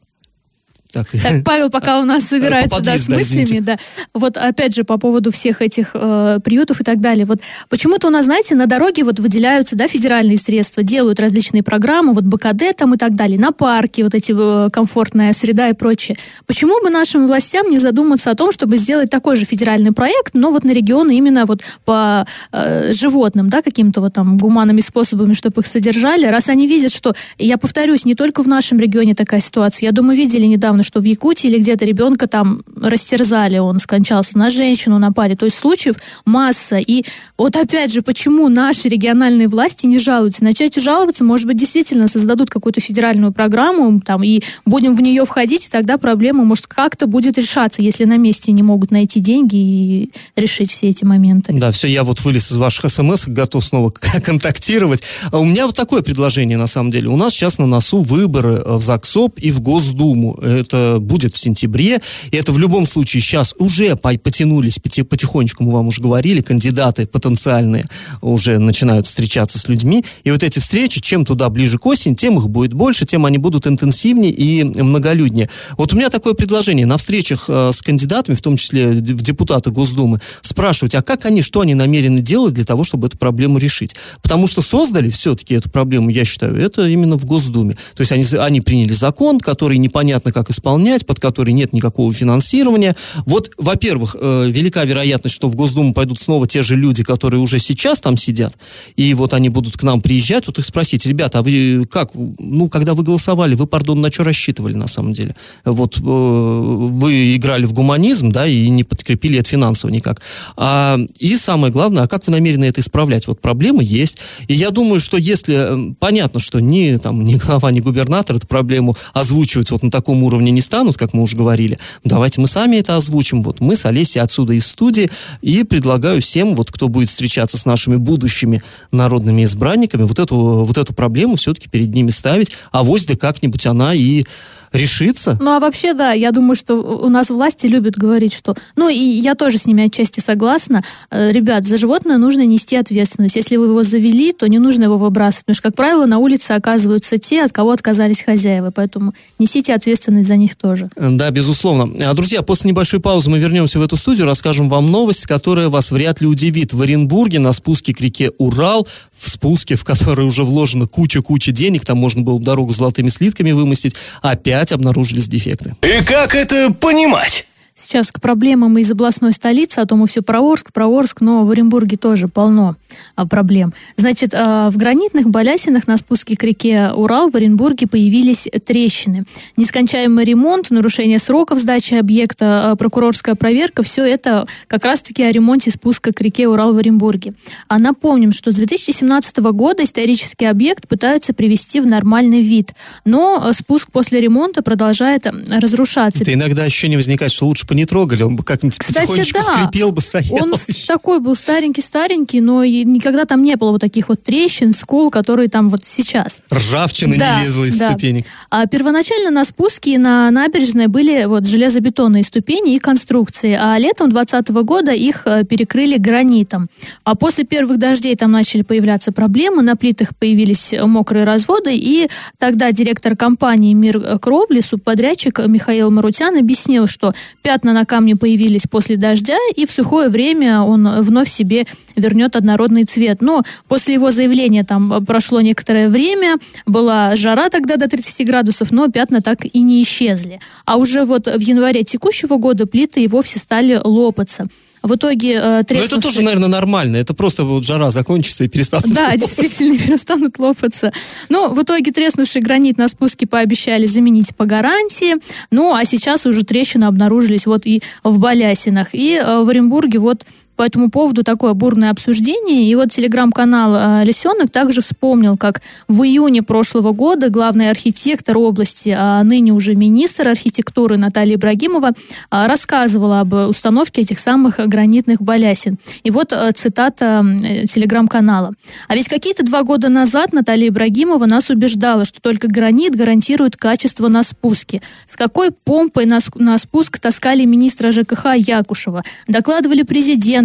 так, 0.92 1.06
Так, 1.10 1.44
Павел 1.44 1.70
пока 1.70 2.00
у 2.00 2.04
нас 2.04 2.24
собирается 2.28 2.80
да, 2.82 2.92
Попадлись, 2.92 3.04
с 3.04 3.06
да, 3.06 3.16
мыслями, 3.16 3.42
извините. 3.44 3.62
да. 3.62 3.76
Вот 4.14 4.36
опять 4.36 4.74
же 4.74 4.84
по 4.84 4.98
поводу 4.98 5.30
всех 5.30 5.60
этих 5.60 5.90
э, 5.94 6.38
приютов 6.42 6.80
и 6.80 6.84
так 6.84 7.00
далее. 7.00 7.24
Вот 7.26 7.40
почему-то 7.68 8.08
у 8.08 8.10
нас, 8.10 8.24
знаете, 8.24 8.54
на 8.54 8.66
дороге 8.66 9.04
вот 9.04 9.18
выделяются, 9.18 9.76
да, 9.76 9.86
федеральные 9.86 10.38
средства, 10.38 10.82
делают 10.82 11.20
различные 11.20 11.62
программы, 11.62 12.12
вот 12.12 12.24
БКД 12.24 12.74
там 12.76 12.94
и 12.94 12.96
так 12.96 13.14
далее, 13.14 13.38
на 13.38 13.52
парки, 13.52 14.02
вот 14.02 14.14
эти 14.14 14.32
э, 14.36 14.70
комфортная 14.70 15.32
среда 15.32 15.68
и 15.68 15.74
прочее. 15.74 16.16
Почему 16.46 16.80
бы 16.82 16.90
нашим 16.90 17.26
властям 17.26 17.70
не 17.70 17.78
задуматься 17.78 18.30
о 18.30 18.34
том, 18.34 18.50
чтобы 18.50 18.78
сделать 18.78 19.10
такой 19.10 19.36
же 19.36 19.44
федеральный 19.44 19.92
проект, 19.92 20.34
но 20.34 20.50
вот 20.50 20.64
на 20.64 20.70
регионы 20.70 21.16
именно 21.16 21.44
вот 21.44 21.62
по 21.84 22.26
э, 22.52 22.92
животным, 22.92 23.48
да, 23.48 23.62
каким-то 23.62 24.00
вот 24.00 24.14
там 24.14 24.38
гуманными 24.38 24.80
способами, 24.80 25.34
чтобы 25.34 25.60
их 25.60 25.66
содержали, 25.66 26.26
раз 26.26 26.48
они 26.48 26.66
видят, 26.66 26.92
что, 26.92 27.14
я 27.38 27.58
повторюсь, 27.58 28.04
не 28.04 28.14
только 28.14 28.42
в 28.42 28.48
нашем 28.48 28.78
регионе 28.80 29.14
такая 29.14 29.40
ситуация. 29.40 29.86
Я 29.86 29.92
думаю, 29.92 30.16
видели 30.16 30.46
недавно, 30.46 30.77
что 30.82 31.00
в 31.00 31.04
Якутии 31.04 31.48
или 31.48 31.58
где-то 31.58 31.84
ребенка 31.84 32.26
там 32.26 32.62
растерзали, 32.76 33.58
он 33.58 33.78
скончался 33.78 34.38
на 34.38 34.50
женщину, 34.50 34.98
на 34.98 35.12
паре. 35.12 35.34
То 35.34 35.46
есть 35.46 35.58
случаев 35.58 35.96
масса. 36.24 36.76
И 36.76 37.04
вот 37.36 37.56
опять 37.56 37.92
же, 37.92 38.02
почему 38.02 38.48
наши 38.48 38.88
региональные 38.88 39.48
власти 39.48 39.86
не 39.86 39.98
жалуются? 39.98 40.44
Начать 40.44 40.80
жаловаться, 40.80 41.24
может 41.24 41.46
быть, 41.46 41.56
действительно 41.56 42.08
создадут 42.08 42.50
какую-то 42.50 42.80
федеральную 42.80 43.32
программу, 43.32 44.00
там, 44.00 44.22
и 44.22 44.42
будем 44.64 44.94
в 44.94 45.00
нее 45.00 45.24
входить, 45.24 45.66
и 45.66 45.70
тогда 45.70 45.98
проблема, 45.98 46.44
может, 46.44 46.66
как-то 46.66 47.06
будет 47.06 47.38
решаться, 47.38 47.82
если 47.82 48.04
на 48.04 48.16
месте 48.16 48.52
не 48.52 48.62
могут 48.62 48.90
найти 48.90 49.20
деньги 49.20 49.56
и 49.56 50.10
решить 50.36 50.70
все 50.70 50.88
эти 50.88 51.04
моменты. 51.04 51.52
Да, 51.52 51.70
все, 51.70 51.88
я 51.88 52.04
вот 52.04 52.20
вылез 52.20 52.50
из 52.50 52.56
ваших 52.56 52.90
смс, 52.90 53.26
готов 53.26 53.64
снова 53.64 53.90
контактировать. 54.24 55.02
А 55.30 55.38
у 55.38 55.44
меня 55.44 55.66
вот 55.66 55.76
такое 55.76 56.02
предложение, 56.02 56.58
на 56.58 56.66
самом 56.66 56.90
деле. 56.90 57.08
У 57.08 57.16
нас 57.16 57.32
сейчас 57.32 57.58
на 57.58 57.66
носу 57.66 58.00
выборы 58.00 58.62
э, 58.64 58.76
в 58.76 58.82
ЗАГСОП 58.82 59.38
и 59.38 59.50
в 59.50 59.60
Госдуму. 59.60 60.38
Это 60.68 60.98
будет 61.00 61.34
в 61.34 61.38
сентябре. 61.38 61.98
И 62.30 62.36
это 62.36 62.52
в 62.52 62.58
любом 62.58 62.86
случае 62.86 63.22
сейчас 63.22 63.54
уже 63.58 63.96
по- 63.96 64.18
потянулись, 64.18 64.78
поти- 64.78 65.02
потихонечку 65.02 65.64
мы 65.64 65.72
вам 65.72 65.88
уже 65.88 66.02
говорили, 66.02 66.42
кандидаты 66.42 67.06
потенциальные 67.06 67.86
уже 68.20 68.58
начинают 68.58 69.06
встречаться 69.06 69.58
с 69.58 69.66
людьми. 69.68 70.04
И 70.24 70.30
вот 70.30 70.42
эти 70.42 70.58
встречи, 70.58 71.00
чем 71.00 71.24
туда 71.24 71.48
ближе 71.48 71.78
к 71.78 71.86
осени, 71.86 72.14
тем 72.14 72.36
их 72.36 72.48
будет 72.50 72.74
больше, 72.74 73.06
тем 73.06 73.24
они 73.24 73.38
будут 73.38 73.66
интенсивнее 73.66 74.30
и 74.30 74.62
многолюднее. 74.62 75.48
Вот 75.78 75.94
у 75.94 75.96
меня 75.96 76.10
такое 76.10 76.34
предложение. 76.34 76.84
На 76.84 76.98
встречах 76.98 77.46
э, 77.48 77.70
с 77.72 77.80
кандидатами, 77.80 78.34
в 78.34 78.42
том 78.42 78.58
числе 78.58 78.88
в 78.88 79.22
депутаты 79.22 79.70
Госдумы, 79.70 80.20
спрашивать, 80.42 80.94
а 80.94 81.02
как 81.02 81.24
они, 81.24 81.40
что 81.40 81.60
они 81.60 81.74
намерены 81.74 82.20
делать 82.20 82.52
для 82.52 82.64
того, 82.64 82.84
чтобы 82.84 83.06
эту 83.06 83.16
проблему 83.16 83.56
решить. 83.56 83.96
Потому 84.22 84.46
что 84.46 84.60
создали 84.60 85.08
все-таки 85.08 85.54
эту 85.54 85.70
проблему, 85.70 86.10
я 86.10 86.26
считаю, 86.26 86.56
это 86.56 86.86
именно 86.86 87.16
в 87.16 87.24
Госдуме. 87.24 87.74
То 87.94 88.02
есть 88.02 88.12
они, 88.12 88.24
они 88.38 88.60
приняли 88.60 88.92
закон, 88.92 89.40
который 89.40 89.78
непонятно 89.78 90.30
как 90.30 90.50
исполнять, 90.58 91.06
под 91.06 91.20
который 91.20 91.52
нет 91.52 91.72
никакого 91.72 92.12
финансирования. 92.12 92.94
Вот, 93.24 93.50
во-первых, 93.56 94.16
э, 94.18 94.48
велика 94.50 94.84
вероятность, 94.84 95.34
что 95.34 95.48
в 95.48 95.56
Госдуму 95.56 95.94
пойдут 95.94 96.20
снова 96.20 96.46
те 96.46 96.62
же 96.62 96.76
люди, 96.76 97.02
которые 97.02 97.40
уже 97.40 97.58
сейчас 97.58 98.00
там 98.00 98.16
сидят, 98.16 98.56
и 98.96 99.14
вот 99.14 99.32
они 99.32 99.48
будут 99.48 99.76
к 99.76 99.82
нам 99.82 100.00
приезжать, 100.00 100.46
вот 100.46 100.58
их 100.58 100.64
спросить, 100.64 101.06
ребята, 101.06 101.38
а 101.38 101.42
вы 101.42 101.86
как, 101.90 102.10
ну, 102.14 102.68
когда 102.68 102.94
вы 102.94 103.02
голосовали, 103.02 103.54
вы, 103.54 103.66
пардон, 103.66 104.00
на 104.00 104.10
что 104.12 104.24
рассчитывали 104.24 104.74
на 104.74 104.88
самом 104.88 105.12
деле? 105.12 105.34
Вот 105.64 105.98
э, 105.98 106.02
вы 106.02 107.36
играли 107.36 107.66
в 107.66 107.72
гуманизм, 107.72 108.30
да, 108.30 108.46
и 108.46 108.68
не 108.68 108.84
подкрепили 108.84 109.38
это 109.38 109.48
финансово 109.48 109.90
никак. 109.90 110.20
А, 110.56 110.98
и 111.18 111.36
самое 111.36 111.72
главное, 111.72 112.04
а 112.04 112.08
как 112.08 112.26
вы 112.26 112.32
намерены 112.32 112.64
это 112.64 112.80
исправлять? 112.80 113.26
Вот 113.26 113.40
проблемы 113.40 113.82
есть. 113.84 114.18
И 114.48 114.54
я 114.54 114.70
думаю, 114.70 115.00
что 115.00 115.16
если, 115.16 115.90
э, 115.90 115.94
понятно, 115.98 116.40
что 116.40 116.60
ни, 116.60 116.96
там, 116.96 117.24
ни 117.24 117.36
глава, 117.36 117.70
ни 117.70 117.80
губернатор 117.80 118.36
эту 118.36 118.46
проблему 118.46 118.96
озвучивать 119.12 119.70
вот 119.70 119.82
на 119.82 119.90
таком 119.90 120.22
уровне 120.22 120.47
не 120.50 120.60
станут, 120.60 120.96
как 120.96 121.14
мы 121.14 121.22
уже 121.22 121.36
говорили, 121.36 121.78
давайте 122.04 122.40
мы 122.40 122.48
сами 122.48 122.76
это 122.76 122.96
озвучим. 122.96 123.42
Вот 123.42 123.60
мы 123.60 123.76
с 123.76 123.86
Олесей 123.86 124.20
отсюда 124.20 124.54
из 124.54 124.66
студии. 124.66 125.10
И 125.42 125.64
предлагаю 125.64 126.20
всем, 126.20 126.54
вот 126.54 126.70
кто 126.70 126.88
будет 126.88 127.08
встречаться 127.08 127.58
с 127.58 127.64
нашими 127.64 127.96
будущими 127.96 128.62
народными 128.92 129.44
избранниками, 129.44 130.02
вот 130.02 130.18
эту, 130.18 130.36
вот 130.36 130.78
эту 130.78 130.94
проблему 130.94 131.36
все-таки 131.36 131.68
перед 131.68 131.94
ними 131.94 132.10
ставить, 132.10 132.52
а 132.72 132.84
да 132.84 133.16
как-нибудь 133.16 133.66
она 133.66 133.94
и 133.94 134.24
решится. 134.72 135.38
Ну, 135.40 135.52
а 135.52 135.60
вообще, 135.60 135.94
да, 135.94 136.12
я 136.12 136.32
думаю, 136.32 136.54
что 136.54 136.74
у 136.74 137.08
нас 137.08 137.30
власти 137.30 137.66
любят 137.66 137.96
говорить, 137.96 138.32
что... 138.32 138.54
Ну, 138.76 138.88
и 138.88 138.98
я 138.98 139.34
тоже 139.34 139.58
с 139.58 139.66
ними 139.66 139.84
отчасти 139.84 140.20
согласна. 140.20 140.82
Э, 141.10 141.30
Ребят, 141.32 141.64
за 141.64 141.76
животное 141.76 142.18
нужно 142.18 142.44
нести 142.44 142.76
ответственность. 142.76 143.36
Если 143.36 143.56
вы 143.56 143.66
его 143.66 143.82
завели, 143.82 144.32
то 144.32 144.46
не 144.48 144.58
нужно 144.58 144.84
его 144.84 144.98
выбрасывать. 144.98 145.46
Потому 145.46 145.54
что, 145.54 145.62
как 145.68 145.76
правило, 145.76 146.06
на 146.06 146.18
улице 146.18 146.52
оказываются 146.52 147.18
те, 147.18 147.44
от 147.44 147.52
кого 147.52 147.70
отказались 147.70 148.22
хозяева. 148.22 148.70
Поэтому 148.74 149.14
несите 149.38 149.74
ответственность 149.74 150.28
за 150.28 150.36
них 150.36 150.56
тоже. 150.56 150.90
Да, 150.96 151.30
безусловно. 151.30 151.88
А, 152.06 152.14
Друзья, 152.14 152.42
после 152.42 152.70
небольшой 152.70 153.00
паузы 153.00 153.30
мы 153.30 153.38
вернемся 153.38 153.78
в 153.78 153.82
эту 153.82 153.96
студию, 153.96 154.26
расскажем 154.26 154.68
вам 154.68 154.90
новость, 154.90 155.26
которая 155.26 155.68
вас 155.68 155.90
вряд 155.90 156.20
ли 156.20 156.26
удивит. 156.26 156.72
В 156.72 156.82
Оренбурге 156.82 157.38
на 157.38 157.52
спуске 157.52 157.94
к 157.94 158.00
реке 158.00 158.32
Урал, 158.38 158.86
в 159.16 159.30
спуске, 159.30 159.76
в 159.76 159.84
который 159.84 160.26
уже 160.26 160.42
вложено 160.42 160.86
куча-куча 160.86 161.52
денег, 161.52 161.84
там 161.84 161.98
можно 161.98 162.22
было 162.22 162.38
бы 162.38 162.44
дорогу 162.44 162.72
золотыми 162.72 163.08
слитками 163.08 163.52
вымостить, 163.52 163.94
опять 164.22 164.57
обнаружились 164.72 165.28
дефекты. 165.28 165.74
И 165.82 166.02
как 166.04 166.34
это 166.34 166.72
понимать? 166.72 167.47
Сейчас 167.78 168.10
к 168.10 168.20
проблемам 168.20 168.76
из 168.78 168.90
областной 168.90 169.32
столицы, 169.32 169.78
а 169.78 169.86
то 169.86 169.96
мы 169.96 170.06
все 170.06 170.22
про 170.22 170.40
Орск, 170.40 170.72
про 170.72 170.86
Орск, 170.86 171.20
но 171.20 171.44
в 171.44 171.50
Оренбурге 171.50 171.96
тоже 171.96 172.28
полно 172.28 172.76
а, 173.14 173.26
проблем. 173.26 173.72
Значит, 173.96 174.34
а, 174.34 174.70
в 174.70 174.76
гранитных 174.76 175.28
балясинах 175.28 175.86
на 175.86 175.96
спуске 175.96 176.36
к 176.36 176.42
реке 176.42 176.90
Урал 176.94 177.30
в 177.30 177.36
Оренбурге 177.36 177.86
появились 177.86 178.48
трещины. 178.64 179.24
Нескончаемый 179.56 180.24
ремонт, 180.24 180.70
нарушение 180.70 181.18
сроков 181.18 181.60
сдачи 181.60 181.94
объекта, 181.94 182.72
а, 182.72 182.76
прокурорская 182.76 183.34
проверка, 183.34 183.82
все 183.82 184.04
это 184.04 184.46
как 184.66 184.84
раз-таки 184.84 185.22
о 185.22 185.30
ремонте 185.30 185.70
спуска 185.70 186.12
к 186.12 186.20
реке 186.20 186.48
Урал 186.48 186.74
в 186.74 186.78
Оренбурге. 186.78 187.34
А 187.68 187.78
напомним, 187.78 188.32
что 188.32 188.50
с 188.50 188.56
2017 188.56 189.38
года 189.52 189.84
исторический 189.84 190.46
объект 190.46 190.88
пытаются 190.88 191.32
привести 191.32 191.80
в 191.80 191.86
нормальный 191.86 192.42
вид, 192.42 192.72
но 193.04 193.52
спуск 193.52 193.92
после 193.92 194.20
ремонта 194.20 194.62
продолжает 194.62 195.26
разрушаться. 195.48 196.22
Это 196.22 196.32
иногда 196.32 196.64
ощущение 196.64 196.98
возникает, 196.98 197.32
что 197.32 197.46
лучше 197.46 197.67
бы 197.68 197.74
не 197.74 197.84
трогали, 197.84 198.22
он 198.22 198.36
бы 198.36 198.42
как-нибудь 198.42 198.78
Кстати, 198.78 199.06
потихонечку 199.06 199.38
да. 199.38 199.52
скрипел 199.52 199.92
бы, 199.92 200.00
стоял. 200.02 200.42
Он 200.42 200.52
еще. 200.52 200.86
такой 200.86 201.20
был 201.20 201.34
старенький-старенький, 201.34 202.40
но 202.40 202.64
никогда 202.64 203.24
там 203.24 203.44
не 203.44 203.56
было 203.56 203.72
вот 203.72 203.80
таких 203.80 204.08
вот 204.08 204.22
трещин, 204.22 204.72
скол, 204.72 205.10
которые 205.10 205.48
там 205.48 205.68
вот 205.68 205.84
сейчас. 205.84 206.40
Ржавчина 206.52 207.16
Да, 207.16 207.38
не 207.38 207.46
лезла 207.46 207.64
из 207.64 207.78
да. 207.78 207.90
ступенек. 207.90 208.26
А 208.50 208.66
первоначально 208.66 209.30
на 209.30 209.44
спуске 209.44 209.98
на 209.98 210.30
набережной 210.30 210.86
были 210.86 211.24
вот 211.24 211.46
железобетонные 211.46 212.24
ступени 212.24 212.74
и 212.74 212.78
конструкции, 212.78 213.56
а 213.60 213.78
летом 213.78 214.10
2020 214.10 214.48
года 214.64 214.92
их 214.92 215.22
э, 215.26 215.44
перекрыли 215.44 215.98
гранитом. 215.98 216.68
А 217.04 217.14
после 217.14 217.44
первых 217.44 217.78
дождей 217.78 218.16
там 218.16 218.30
начали 218.30 218.62
появляться 218.62 219.12
проблемы, 219.12 219.62
на 219.62 219.76
плитах 219.76 220.16
появились 220.16 220.74
мокрые 220.80 221.24
разводы, 221.24 221.76
и 221.76 222.08
тогда 222.38 222.72
директор 222.72 223.16
компании 223.16 223.74
«Мир 223.74 223.98
э, 223.98 224.18
кровли», 224.18 224.60
субподрядчик 224.60 225.38
Михаил 225.46 225.90
Марутян 225.90 226.36
объяснил, 226.36 226.86
что 226.86 227.12
пятна 227.58 227.72
на 227.72 227.84
камне 227.84 228.14
появились 228.14 228.66
после 228.70 228.96
дождя, 228.96 229.36
и 229.56 229.66
в 229.66 229.70
сухое 229.72 230.08
время 230.10 230.60
он 230.60 230.88
вновь 231.00 231.28
себе 231.28 231.66
вернет 231.96 232.36
однородный 232.36 232.84
цвет. 232.84 233.20
Но 233.20 233.42
после 233.66 233.94
его 233.94 234.12
заявления 234.12 234.62
там 234.62 235.04
прошло 235.04 235.40
некоторое 235.40 235.88
время, 235.88 236.36
была 236.66 237.16
жара 237.16 237.48
тогда 237.48 237.76
до 237.76 237.88
30 237.88 238.24
градусов, 238.28 238.70
но 238.70 238.88
пятна 238.88 239.22
так 239.22 239.38
и 239.44 239.60
не 239.60 239.82
исчезли. 239.82 240.38
А 240.66 240.76
уже 240.76 241.04
вот 241.04 241.26
в 241.26 241.40
январе 241.40 241.82
текущего 241.82 242.36
года 242.36 242.66
плиты 242.66 243.02
и 243.02 243.08
вовсе 243.08 243.40
стали 243.40 243.80
лопаться. 243.82 244.46
В 244.82 244.94
итоге 244.94 245.34
э, 245.34 245.40
Но 245.40 245.58
это 245.58 245.74
треснувшие- 245.74 246.00
тоже, 246.00 246.22
наверное, 246.22 246.48
нормально. 246.48 246.96
Это 246.96 247.14
просто 247.14 247.44
вот 247.44 247.64
жара 247.64 247.90
закончится 247.90 248.44
и 248.44 248.48
перестанут. 248.48 248.92
да, 248.94 249.04
лопать. 249.06 249.20
действительно, 249.20 249.76
перестанут 249.78 250.38
лопаться. 250.38 250.92
Ну, 251.28 251.52
в 251.52 251.62
итоге 251.62 251.90
треснувший 251.90 252.40
гранит 252.42 252.78
на 252.78 252.88
спуске 252.88 253.26
пообещали 253.26 253.86
заменить 253.86 254.34
по 254.36 254.44
гарантии. 254.44 255.14
Ну, 255.50 255.74
а 255.74 255.84
сейчас 255.84 256.26
уже 256.26 256.44
трещины 256.44 256.84
обнаружились 256.84 257.46
вот 257.46 257.66
и 257.66 257.82
в 258.04 258.18
Балясинах. 258.18 258.94
И 258.94 259.14
э, 259.14 259.42
в 259.42 259.48
Оренбурге 259.48 259.98
вот 259.98 260.24
по 260.58 260.64
этому 260.64 260.90
поводу 260.90 261.22
такое 261.22 261.54
бурное 261.54 261.90
обсуждение. 261.90 262.68
И 262.68 262.74
вот 262.74 262.90
телеграм-канал 262.90 264.00
э, 264.02 264.04
«Лисенок» 264.04 264.50
также 264.50 264.80
вспомнил, 264.80 265.36
как 265.36 265.62
в 265.86 266.02
июне 266.02 266.42
прошлого 266.42 266.90
года 266.90 267.30
главный 267.30 267.70
архитектор 267.70 268.36
области, 268.36 268.92
а 268.98 269.22
ныне 269.22 269.52
уже 269.52 269.76
министр 269.76 270.26
архитектуры 270.26 270.96
Наталья 270.96 271.36
Ибрагимова, 271.36 271.92
а, 272.28 272.48
рассказывала 272.48 273.20
об 273.20 273.32
установке 273.34 274.00
этих 274.00 274.18
самых 274.18 274.56
гранитных 274.56 275.22
балясин. 275.22 275.78
И 276.02 276.10
вот 276.10 276.32
э, 276.32 276.50
цитата 276.52 277.24
телеграм-канала. 277.72 278.52
А 278.88 278.96
ведь 278.96 279.06
какие-то 279.06 279.44
два 279.44 279.62
года 279.62 279.88
назад 279.88 280.32
Наталья 280.32 280.70
Ибрагимова 280.70 281.26
нас 281.26 281.50
убеждала, 281.50 282.04
что 282.04 282.20
только 282.20 282.48
гранит 282.48 282.96
гарантирует 282.96 283.56
качество 283.56 284.08
на 284.08 284.24
спуске. 284.24 284.82
С 285.06 285.14
какой 285.14 285.52
помпой 285.52 286.04
на, 286.04 286.18
на 286.34 286.58
спуск 286.58 286.98
таскали 286.98 287.44
министра 287.44 287.92
ЖКХ 287.92 288.34
Якушева. 288.34 289.04
Докладывали 289.28 289.82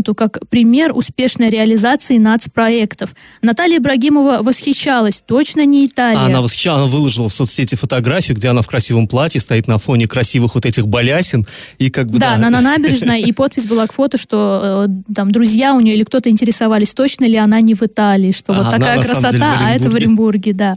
президенту 0.04 0.16
как 0.16 0.40
пример 0.50 0.92
успешной 0.96 1.50
реализации 1.50 2.18
нацпроектов. 2.18 3.16
Наталья 3.42 3.78
Ибрагимова 3.78 4.40
восхищалась. 4.42 5.24
Точно 5.26 5.66
не 5.66 5.86
Италия. 5.88 6.20
Она 6.20 6.42
восхищала, 6.42 6.80
она 6.80 6.88
выложила 6.88 7.30
в 7.30 7.34
соцсети 7.34 7.76
фотографию, 7.76 8.38
где 8.38 8.50
она 8.50 8.62
в 8.62 8.68
красивом 8.68 9.08
платье 9.08 9.40
стоит 9.42 9.68
на 9.68 9.78
фоне 9.78 10.08
красивых 10.08 10.56
вот 10.56 10.66
этих 10.66 10.88
балясин. 10.88 11.46
И 11.80 11.90
как 11.90 12.08
бы, 12.08 12.20
Да, 12.20 12.32
да, 12.32 12.36
она 12.36 12.50
на 12.50 12.62
набережной, 12.62 13.22
и 13.30 13.32
подпись 13.32 13.66
была 13.66 13.88
к 13.88 13.94
фото, 13.94 14.18
что 14.18 14.88
э, 14.88 15.14
там 15.14 15.32
друзья 15.32 15.74
у 15.74 15.80
нее 15.80 15.96
или 15.96 16.04
кто-то 16.04 16.30
интересовались, 16.30 16.94
точно 16.94 17.26
ли 17.26 17.36
она 17.36 17.62
не 17.62 17.74
в 17.74 17.84
Италии, 17.84 18.32
что 18.32 18.54
А 18.54 18.58
вот 18.58 18.68
она 18.68 18.72
такая 18.78 18.98
деле 18.98 19.10
красота, 19.10 19.54
в 19.54 19.66
а 19.66 19.72
это 19.72 19.90
в 19.90 19.96
Оренбурге. 19.96 20.54
Да. 20.54 20.74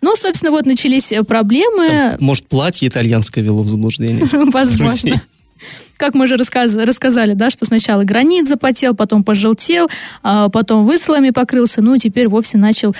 Ну, 0.00 0.14
собственно, 0.16 0.52
вот 0.52 0.66
начались 0.66 1.12
э, 1.12 1.22
проблемы, 1.24 2.16
Может, 2.20 2.46
платье 2.46 2.86
итальянское 2.88 3.42
вело 3.42 3.62
в 3.62 3.68
заблуждение. 3.68 4.24
возможно. 4.52 5.20
Как 5.98 6.14
мы 6.14 6.26
же 6.28 6.36
рассказ- 6.36 6.76
рассказали, 6.76 7.34
да, 7.34 7.50
что 7.50 7.66
сначала 7.66 8.04
гранит 8.04 8.48
запотел, 8.48 8.94
потом 8.94 9.24
пожелтел, 9.24 9.88
а 10.22 10.48
потом 10.48 10.84
выслами 10.84 11.30
покрылся, 11.30 11.82
ну 11.82 11.94
и 11.94 11.98
теперь 11.98 12.28
вовсе 12.28 12.56
начал 12.56 12.94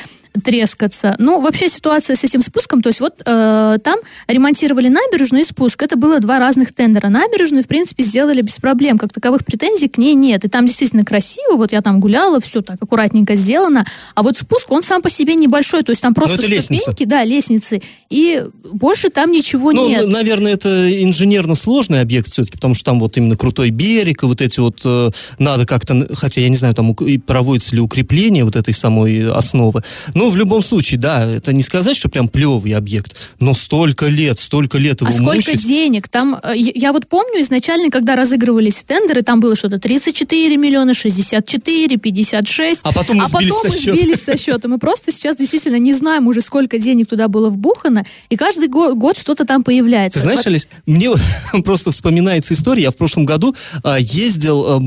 трескаться. 0.45 1.17
Ну, 1.19 1.41
вообще 1.41 1.69
ситуация 1.69 2.17
с 2.17 2.25
этим 2.25 2.41
спуском, 2.43 2.83
то 2.83 2.89
есть 2.89 3.01
вот 3.01 3.23
э, 3.25 3.79
там 3.83 3.99
ремонтировали 4.27 4.89
набережную 4.89 5.43
и 5.43 5.47
спуск. 5.47 5.83
Это 5.83 5.97
было 5.97 6.21
два 6.21 6.39
разных 6.39 6.73
тендера. 6.73 7.09
Набережную, 7.09 7.65
в 7.65 7.69
принципе, 7.69 8.03
сделали 8.05 8.43
без 8.43 8.57
проблем. 8.57 8.99
Как 8.99 9.13
таковых 9.13 9.45
претензий 9.45 9.89
к 9.89 9.99
ней 9.99 10.15
нет. 10.15 10.45
И 10.45 10.49
там 10.49 10.67
действительно 10.67 11.05
красиво. 11.05 11.57
Вот 11.57 11.73
я 11.73 11.83
там 11.83 12.01
гуляла, 12.01 12.41
все 12.41 12.63
так 12.63 12.77
аккуратненько 12.81 13.35
сделано. 13.35 13.85
А 14.15 14.23
вот 14.23 14.37
спуск, 14.37 14.71
он 14.71 14.83
сам 14.83 15.03
по 15.03 15.11
себе 15.11 15.35
небольшой. 15.35 15.83
То 15.83 15.91
есть 15.91 16.03
там 16.03 16.15
просто 16.15 16.43
Ну, 16.43 16.49
лестница. 16.49 16.83
ступеньки, 16.83 17.05
да, 17.09 17.25
лестницы. 17.25 17.83
И 18.11 18.45
больше 18.73 19.11
там 19.11 19.33
ничего 19.33 19.73
Ну, 19.73 19.89
нет. 19.89 20.07
наверное, 20.07 20.53
это 20.55 21.03
инженерно 21.03 21.55
сложный 21.55 22.01
объект 22.01 22.31
все-таки, 22.33 22.57
потому 22.57 22.75
что 22.75 22.85
там 22.85 23.01
вот 23.01 23.17
именно 23.17 23.37
крутой 23.37 23.71
берег, 23.71 24.23
и 24.23 24.27
вот 24.27 24.41
эти 24.41 24.61
вот 24.61 24.81
э, 24.85 25.11
надо 25.39 25.67
как-то, 25.67 26.07
хотя 26.15 26.41
я 26.41 26.49
не 26.49 26.57
знаю, 26.57 26.75
там 26.75 26.95
проводится 27.27 27.75
ли 27.75 27.81
укрепление 27.81 28.45
вот 28.45 28.57
этой 28.57 28.75
самой 28.75 29.31
основы. 29.31 29.83
Но 30.19 30.31
в 30.31 30.37
любом 30.37 30.65
случае, 30.65 30.99
да, 30.99 31.25
это 31.31 31.53
не 31.53 31.63
сказать, 31.63 31.97
что 31.97 32.09
прям 32.09 32.29
плевый 32.29 32.73
объект, 32.75 33.15
но 33.39 33.55
столько 33.55 34.07
лет, 34.09 34.41
столько 34.41 34.77
лет 34.77 35.01
его 35.01 35.11
А 35.11 35.13
сколько 35.13 35.37
мучить. 35.37 35.65
денег? 35.65 36.09
Там, 36.09 36.35
э, 36.43 36.55
я 36.57 36.93
вот 36.93 37.07
помню 37.07 37.41
изначально, 37.41 37.89
когда 37.89 38.17
разыгрывались 38.17 38.83
тендеры, 38.83 39.23
там 39.23 39.39
было 39.39 39.55
что-то 39.55 39.79
34 39.79 40.57
миллиона, 40.57 40.93
64, 40.93 41.99
56. 41.99 42.81
А 42.83 42.93
потом 42.93 43.19
мы 43.19 43.27
а 43.27 43.29
сбились 43.29 43.53
потом 43.53 43.71
со 43.71 43.77
мы 43.77 43.81
счета. 43.81 43.97
сбились 43.97 44.23
со 44.25 44.37
счета. 44.37 44.67
Мы 44.67 44.79
просто 44.79 45.13
сейчас 45.13 45.37
действительно 45.37 45.77
не 45.79 45.95
знаем 45.95 46.27
уже, 46.27 46.41
сколько 46.41 46.81
денег 46.81 47.09
туда 47.09 47.29
было 47.29 47.49
вбухано, 47.49 48.05
и 48.29 48.35
каждый 48.35 48.67
го- 48.67 48.97
год 48.97 49.17
что-то 49.17 49.45
там 49.45 49.63
появляется. 49.63 50.19
Ты 50.19 50.25
знаешь, 50.25 50.45
Олесь, 50.47 50.67
мне 50.85 51.11
просто 51.65 51.93
вспоминается 51.93 52.55
история. 52.55 52.83
Я 52.83 52.91
в 52.91 52.97
прошлом 52.97 53.25
году 53.25 53.55
а, 53.85 54.01
ездил, 54.01 54.67
а, 54.67 54.79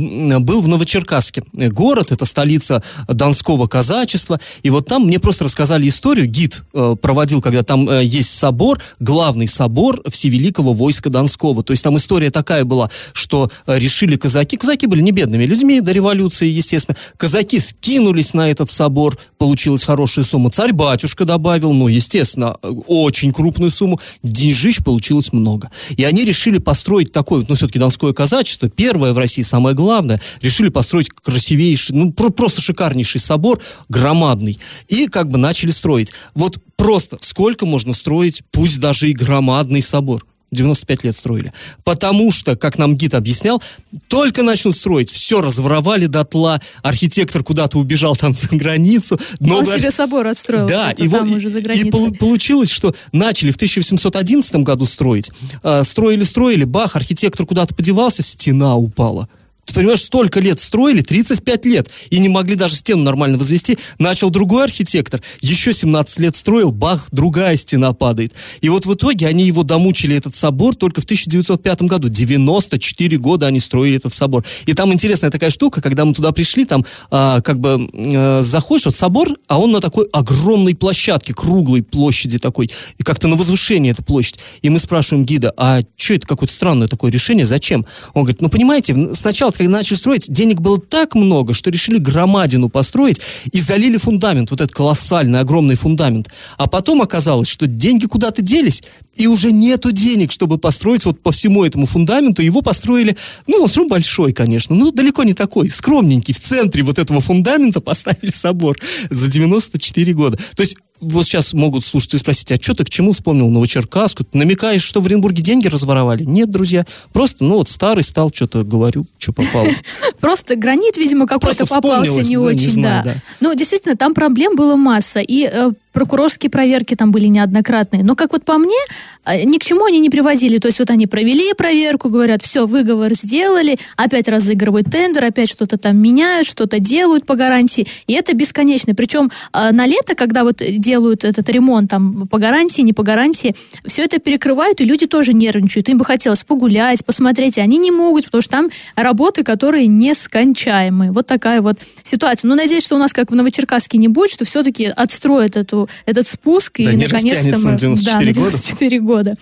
был 0.41 0.61
в 0.61 0.67
Новочеркасске. 0.67 1.41
Город, 1.53 2.11
это 2.11 2.25
столица 2.25 2.83
Донского 3.07 3.67
казачества. 3.67 4.41
И 4.63 4.69
вот 4.69 4.87
там 4.87 5.05
мне 5.05 5.20
просто 5.21 5.45
рассказали 5.45 5.87
историю. 5.87 6.27
Гид 6.27 6.63
э, 6.73 6.95
проводил, 7.01 7.41
когда 7.41 7.63
там 7.63 7.89
э, 7.89 8.03
есть 8.03 8.31
собор, 8.31 8.79
главный 8.99 9.47
собор 9.47 10.01
Всевеликого 10.09 10.73
войска 10.73 11.09
Донского. 11.09 11.63
То 11.63 11.71
есть 11.71 11.83
там 11.83 11.95
история 11.97 12.31
такая 12.31 12.65
была, 12.65 12.89
что 13.13 13.49
э, 13.65 13.79
решили 13.79 14.15
казаки, 14.15 14.57
казаки 14.57 14.87
были 14.87 15.01
не 15.01 15.11
бедными 15.11 15.45
людьми 15.45 15.81
до 15.81 15.91
революции, 15.91 16.47
естественно. 16.47 16.97
Казаки 17.17 17.59
скинулись 17.59 18.33
на 18.33 18.49
этот 18.49 18.69
собор, 18.69 19.17
получилась 19.37 19.83
хорошая 19.83 20.25
сумма. 20.25 20.51
Царь-батюшка 20.51 21.25
добавил, 21.25 21.73
ну, 21.73 21.87
естественно, 21.87 22.57
э, 22.61 22.67
очень 22.87 23.31
крупную 23.31 23.71
сумму. 23.71 23.99
Деньжищ 24.23 24.83
получилось 24.83 25.31
много. 25.31 25.69
И 25.95 26.03
они 26.03 26.25
решили 26.25 26.57
построить 26.57 27.11
такой, 27.11 27.39
вот, 27.39 27.49
ну, 27.49 27.55
все-таки 27.55 27.79
Донское 27.79 28.13
казачество, 28.13 28.69
первое 28.69 29.13
в 29.13 29.17
России, 29.17 29.41
самое 29.43 29.75
главное, 29.75 30.19
решили 30.41 30.69
построить 30.69 31.09
красивейший, 31.09 31.95
ну, 31.95 32.11
про- 32.11 32.29
просто 32.29 32.61
шикарнейший 32.61 33.21
собор, 33.21 33.59
громадный. 33.89 34.59
И 34.87 35.07
как 35.11 35.27
бы 35.29 35.37
начали 35.37 35.69
строить. 35.71 36.11
Вот 36.33 36.57
просто 36.75 37.17
сколько 37.21 37.65
можно 37.65 37.93
строить, 37.93 38.41
пусть 38.51 38.79
даже 38.79 39.09
и 39.09 39.13
громадный 39.13 39.81
собор? 39.81 40.25
95 40.51 41.05
лет 41.05 41.15
строили. 41.17 41.53
Потому 41.85 42.31
что, 42.31 42.57
как 42.57 42.77
нам 42.77 42.97
гид 42.97 43.13
объяснял, 43.13 43.63
только 44.09 44.43
начнут 44.43 44.75
строить, 44.75 45.09
все 45.09 45.41
разворовали 45.41 46.07
дотла, 46.07 46.59
архитектор 46.83 47.41
куда-то 47.43 47.79
убежал 47.79 48.15
там 48.17 48.35
за 48.35 48.49
границу. 48.49 49.17
Он 49.39 49.47
новый 49.47 49.79
себе 49.79 49.91
собор 49.91 50.27
отстроил. 50.27 50.67
да, 50.67 50.91
и, 50.91 51.07
там 51.07 51.31
уже 51.31 51.49
за 51.49 51.59
и 51.59 51.61
границей. 51.61 51.89
полу- 51.89 52.13
получилось, 52.13 52.69
что 52.69 52.93
начали 53.13 53.51
в 53.51 53.55
1811 53.55 54.55
году 54.63 54.85
строить, 54.85 55.31
а, 55.63 55.85
строили, 55.85 56.23
строили, 56.23 56.65
бах, 56.65 56.97
архитектор 56.97 57.45
куда-то 57.45 57.73
подевался, 57.73 58.21
стена 58.21 58.75
упала. 58.75 59.29
Ты 59.65 59.75
понимаешь, 59.75 60.01
столько 60.01 60.39
лет 60.39 60.59
строили, 60.59 61.01
35 61.01 61.65
лет, 61.65 61.89
и 62.09 62.19
не 62.19 62.29
могли 62.29 62.55
даже 62.55 62.75
стену 62.75 63.03
нормально 63.03 63.37
возвести. 63.37 63.77
Начал 63.99 64.29
другой 64.29 64.63
архитектор, 64.63 65.21
еще 65.39 65.71
17 65.71 66.19
лет 66.19 66.35
строил, 66.35 66.71
бах, 66.71 67.07
другая 67.11 67.55
стена 67.57 67.93
падает. 67.93 68.33
И 68.61 68.69
вот 68.69 68.85
в 68.85 68.93
итоге 68.93 69.27
они 69.27 69.45
его 69.45 69.63
домучили, 69.63 70.15
этот 70.15 70.35
собор, 70.35 70.75
только 70.75 71.01
в 71.01 71.03
1905 71.03 71.83
году. 71.83 72.09
94 72.09 73.17
года 73.17 73.47
они 73.47 73.59
строили 73.59 73.97
этот 73.97 74.13
собор. 74.13 74.43
И 74.65 74.73
там 74.73 74.91
интересная 74.91 75.29
такая 75.29 75.51
штука, 75.51 75.81
когда 75.81 76.05
мы 76.05 76.13
туда 76.13 76.31
пришли, 76.31 76.65
там 76.65 76.83
а, 77.11 77.41
как 77.41 77.59
бы 77.59 77.87
а, 77.93 78.41
заходишь, 78.41 78.87
вот 78.87 78.95
собор, 78.95 79.29
а 79.47 79.59
он 79.59 79.71
на 79.71 79.79
такой 79.79 80.07
огромной 80.11 80.75
площадке, 80.75 81.33
круглой 81.33 81.83
площади 81.83 82.39
такой, 82.39 82.69
и 82.97 83.03
как-то 83.03 83.27
на 83.27 83.35
возвышении 83.35 83.91
эта 83.91 84.03
площадь. 84.03 84.39
И 84.61 84.69
мы 84.69 84.79
спрашиваем 84.79 85.25
гида, 85.25 85.53
а 85.55 85.81
что 85.95 86.15
это 86.15 86.27
какое-то 86.27 86.53
странное 86.53 86.87
такое 86.87 87.11
решение, 87.11 87.45
зачем? 87.45 87.85
Он 88.13 88.23
говорит, 88.23 88.41
ну 88.41 88.49
понимаете, 88.49 89.13
сначала 89.13 89.51
когда 89.61 89.77
начали 89.77 89.97
строить, 89.97 90.31
денег 90.31 90.59
было 90.59 90.79
так 90.79 91.15
много, 91.15 91.53
что 91.53 91.69
решили 91.69 91.97
громадину 91.97 92.69
построить 92.69 93.21
и 93.51 93.59
залили 93.59 93.97
фундамент, 93.97 94.51
вот 94.51 94.61
этот 94.61 94.73
колоссальный, 94.73 95.39
огромный 95.39 95.75
фундамент. 95.75 96.29
А 96.57 96.67
потом 96.67 97.01
оказалось, 97.01 97.47
что 97.47 97.67
деньги 97.67 98.05
куда-то 98.05 98.41
делись, 98.41 98.81
и 99.15 99.27
уже 99.27 99.51
нету 99.51 99.91
денег, 99.91 100.31
чтобы 100.31 100.57
построить 100.57 101.05
вот 101.05 101.21
по 101.21 101.31
всему 101.31 101.63
этому 101.63 101.85
фундаменту. 101.85 102.41
Его 102.41 102.61
построили, 102.61 103.15
ну, 103.45 103.57
он 103.57 103.67
все 103.67 103.81
равно 103.81 103.91
большой, 103.91 104.33
конечно, 104.33 104.75
но 104.75 104.91
далеко 104.91 105.23
не 105.23 105.33
такой, 105.33 105.69
скромненький. 105.69 106.33
В 106.33 106.39
центре 106.39 106.81
вот 106.83 106.97
этого 106.97 107.21
фундамента 107.21 107.81
поставили 107.81 108.31
собор 108.31 108.77
за 109.09 109.27
94 109.27 110.13
года. 110.13 110.39
То 110.55 110.63
есть 110.63 110.75
вот 111.01 111.25
сейчас 111.25 111.53
могут 111.53 111.83
слушать 111.83 112.13
и 112.13 112.17
спросить, 112.17 112.51
а 112.51 112.55
что 112.61 112.75
ты 112.75 112.83
к 112.83 112.89
чему 112.89 113.11
вспомнил 113.11 113.49
Новочеркасску? 113.49 114.23
Ты 114.23 114.37
намекаешь, 114.37 114.83
что 114.83 115.01
в 115.01 115.05
Оренбурге 115.07 115.41
деньги 115.41 115.67
разворовали? 115.67 116.23
Нет, 116.23 116.49
друзья. 116.49 116.85
Просто, 117.11 117.43
ну 117.43 117.55
вот 117.55 117.69
старый 117.69 118.03
стал, 118.03 118.31
что-то 118.33 118.63
говорю, 118.63 119.05
что 119.17 119.33
попало. 119.33 119.67
Просто 120.19 120.55
гранит, 120.55 120.97
видимо, 120.97 121.27
какой-то 121.27 121.65
попался 121.65 122.21
не 122.21 122.37
очень, 122.37 122.81
да. 122.81 123.03
Ну, 123.39 123.53
действительно, 123.55 123.97
там 123.97 124.13
проблем 124.13 124.55
было 124.55 124.75
масса. 124.75 125.19
И 125.19 125.49
э, 125.51 125.71
прокурорские 125.91 126.49
проверки 126.49 126.95
там 126.95 127.11
были 127.11 127.25
неоднократные. 127.25 128.03
Но, 128.03 128.15
как 128.15 128.33
вот 128.33 128.45
по 128.45 128.57
мне, 128.57 128.77
э, 129.25 129.43
ни 129.43 129.57
к 129.57 129.63
чему 129.63 129.85
они 129.85 129.99
не 129.99 130.09
приводили. 130.09 130.57
То 130.57 130.67
есть 130.67 130.79
вот 130.79 130.89
они 130.89 131.07
провели 131.07 131.53
проверку, 131.53 132.09
говорят, 132.09 132.41
все, 132.41 132.65
выговор 132.65 133.13
сделали, 133.13 133.77
опять 133.97 134.27
разыгрывают 134.27 134.89
тендер, 134.91 135.25
опять 135.25 135.49
что-то 135.49 135.77
там 135.77 135.97
меняют, 135.97 136.47
что-то 136.47 136.79
делают 136.79 137.25
по 137.25 137.35
гарантии. 137.35 137.87
И 138.07 138.13
это 138.13 138.33
бесконечно. 138.33 138.95
Причем 138.95 139.31
э, 139.53 139.71
на 139.71 139.85
лето, 139.85 140.15
когда 140.15 140.43
вот 140.43 140.57
делают 140.57 141.23
этот 141.23 141.49
ремонт 141.49 141.89
там 141.89 142.27
по 142.27 142.37
гарантии, 142.37 142.81
не 142.81 142.93
по 142.93 143.03
гарантии, 143.03 143.55
все 143.85 144.03
это 144.03 144.19
перекрывают, 144.19 144.79
и 144.81 144.85
люди 144.85 145.07
тоже 145.07 145.33
нервничают. 145.33 145.89
Им 145.89 145.97
бы 145.97 146.05
хотелось 146.05 146.43
погулять, 146.43 147.03
посмотреть, 147.05 147.57
и 147.57 147.61
они 147.61 147.77
не 147.77 147.91
могут, 147.91 148.25
потому 148.25 148.41
что 148.41 148.51
там 148.51 148.69
работы, 148.95 149.43
которые 149.43 149.87
нескончаемые. 149.87 151.11
Вот 151.11 151.25
такая 151.25 151.61
вот 151.61 151.77
ситуация. 152.03 152.47
Но 152.47 152.55
надеюсь, 152.55 152.85
что 152.85 152.95
у 152.95 152.99
нас, 152.99 153.13
как 153.13 153.31
в 153.31 153.35
Новочеркасске, 153.35 153.97
не 153.97 154.07
будет, 154.07 154.31
что 154.31 154.45
все-таки 154.45 154.85
отстроят 154.85 155.57
эту 155.57 155.80
этот 156.05 156.27
спуск, 156.27 156.77
да, 156.77 156.91
и 156.91 156.95
наконец-то 156.95 157.57
мы... 157.59 157.71
На 157.71 157.77
94 157.77 158.13
да, 158.13 158.19
на 158.19 158.33
94 158.33 158.99
года. 158.99 159.11
года. 159.11 159.33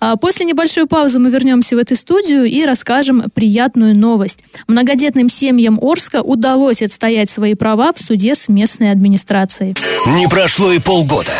А, 0.00 0.16
после 0.16 0.46
небольшой 0.46 0.86
паузы 0.86 1.18
мы 1.18 1.30
вернемся 1.30 1.76
в 1.76 1.78
эту 1.78 1.96
студию 1.96 2.44
и 2.44 2.64
расскажем 2.64 3.24
приятную 3.34 3.96
новость. 3.96 4.40
Многодетным 4.66 5.28
семьям 5.28 5.78
Орска 5.80 6.22
удалось 6.22 6.82
отстоять 6.82 7.30
свои 7.30 7.54
права 7.54 7.92
в 7.92 7.98
суде 7.98 8.34
с 8.34 8.48
местной 8.48 8.90
администрацией. 8.90 9.74
Не 10.06 10.28
прошло 10.28 10.72
и 10.72 10.78
полгода. 10.78 11.32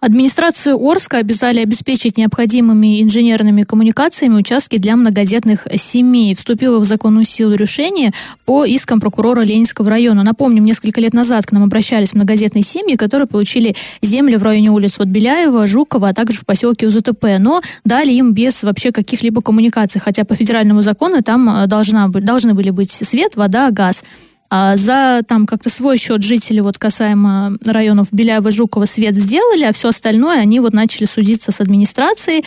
Администрацию 0.00 0.78
Орска 0.78 1.18
обязали 1.18 1.58
обеспечить 1.58 2.18
необходимыми 2.18 3.02
инженерными 3.02 3.62
коммуникациями 3.62 4.36
участки 4.36 4.78
для 4.78 4.94
многодетных 4.94 5.66
семей. 5.74 6.36
Вступило 6.36 6.78
в 6.78 6.84
законную 6.84 7.24
силу 7.24 7.54
решение 7.54 8.12
по 8.44 8.64
искам 8.64 9.00
прокурора 9.00 9.40
Ленинского 9.40 9.90
района. 9.90 10.22
Напомним, 10.22 10.64
несколько 10.64 11.00
лет 11.00 11.14
назад 11.14 11.46
к 11.46 11.52
нам 11.52 11.64
обращались 11.64 12.14
многодетные 12.14 12.62
семьи, 12.62 12.94
которые 12.94 13.26
получили 13.26 13.74
земли 14.00 14.36
в 14.36 14.44
районе 14.44 14.70
улиц 14.70 15.00
вот 15.00 15.08
Беляева, 15.08 15.66
Жукова, 15.66 16.10
а 16.10 16.14
также 16.14 16.38
в 16.38 16.46
поселке 16.46 16.86
УЗТП, 16.86 17.38
но 17.40 17.60
дали 17.84 18.12
им 18.12 18.32
без 18.32 18.62
вообще 18.62 18.92
каких-либо 18.92 19.42
коммуникаций, 19.42 20.00
хотя 20.00 20.24
по 20.24 20.36
федеральному 20.36 20.80
закону 20.80 21.22
там 21.24 21.50
э, 21.50 21.66
должна, 21.66 22.06
должны 22.06 22.54
были 22.54 22.70
быть 22.70 22.92
свет, 22.92 23.34
вода, 23.34 23.72
газ. 23.72 24.04
А 24.50 24.76
за 24.76 25.22
там 25.26 25.46
как-то 25.46 25.68
свой 25.68 25.98
счет 25.98 26.22
жители 26.22 26.60
вот 26.60 26.78
касаемо 26.78 27.58
районов 27.64 28.08
Беляева, 28.12 28.50
Жукова 28.50 28.86
свет 28.86 29.14
сделали, 29.14 29.64
а 29.64 29.72
все 29.72 29.88
остальное 29.88 30.40
они 30.40 30.60
вот 30.60 30.72
начали 30.72 31.04
судиться 31.04 31.52
с 31.52 31.60
администрацией. 31.60 32.44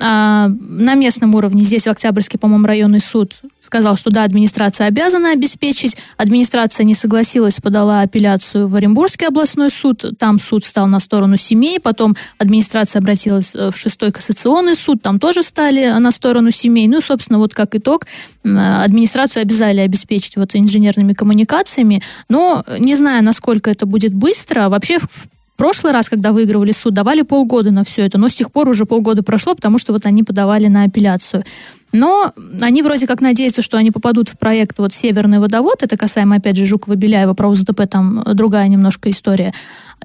А, 0.00 0.48
на 0.48 0.94
местном 0.94 1.34
уровне, 1.34 1.64
здесь 1.64 1.84
в 1.84 1.90
Октябрьский, 1.90 2.38
по-моему, 2.38 2.66
районный 2.66 3.00
суд 3.00 3.32
сказал, 3.68 3.96
что 3.96 4.10
да, 4.10 4.24
администрация 4.24 4.86
обязана 4.86 5.32
обеспечить. 5.32 5.96
Администрация 6.16 6.84
не 6.84 6.94
согласилась, 6.94 7.60
подала 7.60 8.00
апелляцию 8.00 8.66
в 8.66 8.74
Оренбургский 8.74 9.26
областной 9.26 9.68
суд. 9.68 10.04
Там 10.18 10.38
суд 10.38 10.64
стал 10.64 10.86
на 10.86 10.98
сторону 11.00 11.36
семей. 11.36 11.78
Потом 11.78 12.16
администрация 12.38 13.00
обратилась 13.00 13.54
э, 13.54 13.70
в 13.70 13.76
шестой 13.76 14.10
кассационный 14.10 14.74
суд. 14.74 15.02
Там 15.02 15.18
тоже 15.18 15.42
стали 15.42 15.86
на 15.98 16.10
сторону 16.12 16.50
семей. 16.50 16.88
Ну 16.88 16.98
и, 16.98 17.02
собственно, 17.02 17.38
вот 17.38 17.52
как 17.52 17.74
итог, 17.74 18.06
администрацию 18.42 19.42
обязали 19.42 19.80
обеспечить 19.80 20.36
вот 20.36 20.56
инженерными 20.56 21.12
коммуникациями. 21.12 22.00
Но 22.30 22.64
не 22.78 22.94
знаю, 22.94 23.22
насколько 23.22 23.70
это 23.70 23.84
будет 23.84 24.14
быстро. 24.14 24.70
Вообще, 24.70 24.98
в 24.98 25.28
прошлый 25.58 25.92
раз, 25.92 26.08
когда 26.08 26.32
выигрывали 26.32 26.72
суд, 26.72 26.94
давали 26.94 27.20
полгода 27.22 27.70
на 27.70 27.84
все 27.84 28.06
это, 28.06 28.16
но 28.16 28.30
с 28.30 28.34
тех 28.34 28.50
пор 28.50 28.68
уже 28.70 28.86
полгода 28.86 29.22
прошло, 29.22 29.54
потому 29.54 29.76
что 29.76 29.92
вот 29.92 30.06
они 30.06 30.22
подавали 30.22 30.68
на 30.68 30.84
апелляцию. 30.84 31.44
Но 31.92 32.32
они 32.60 32.82
вроде 32.82 33.06
как 33.06 33.20
надеются, 33.20 33.62
что 33.62 33.78
они 33.78 33.90
попадут 33.90 34.28
в 34.28 34.38
проект 34.38 34.78
вот 34.78 34.92
«Северный 34.92 35.38
водовод», 35.38 35.82
это 35.82 35.96
касаемо, 35.96 36.36
опять 36.36 36.56
же, 36.56 36.64
Жукова-Беляева, 36.64 37.34
про 37.34 37.48
УЗТП 37.48 37.82
там 37.90 38.22
другая 38.34 38.68
немножко 38.68 39.10
история. 39.10 39.54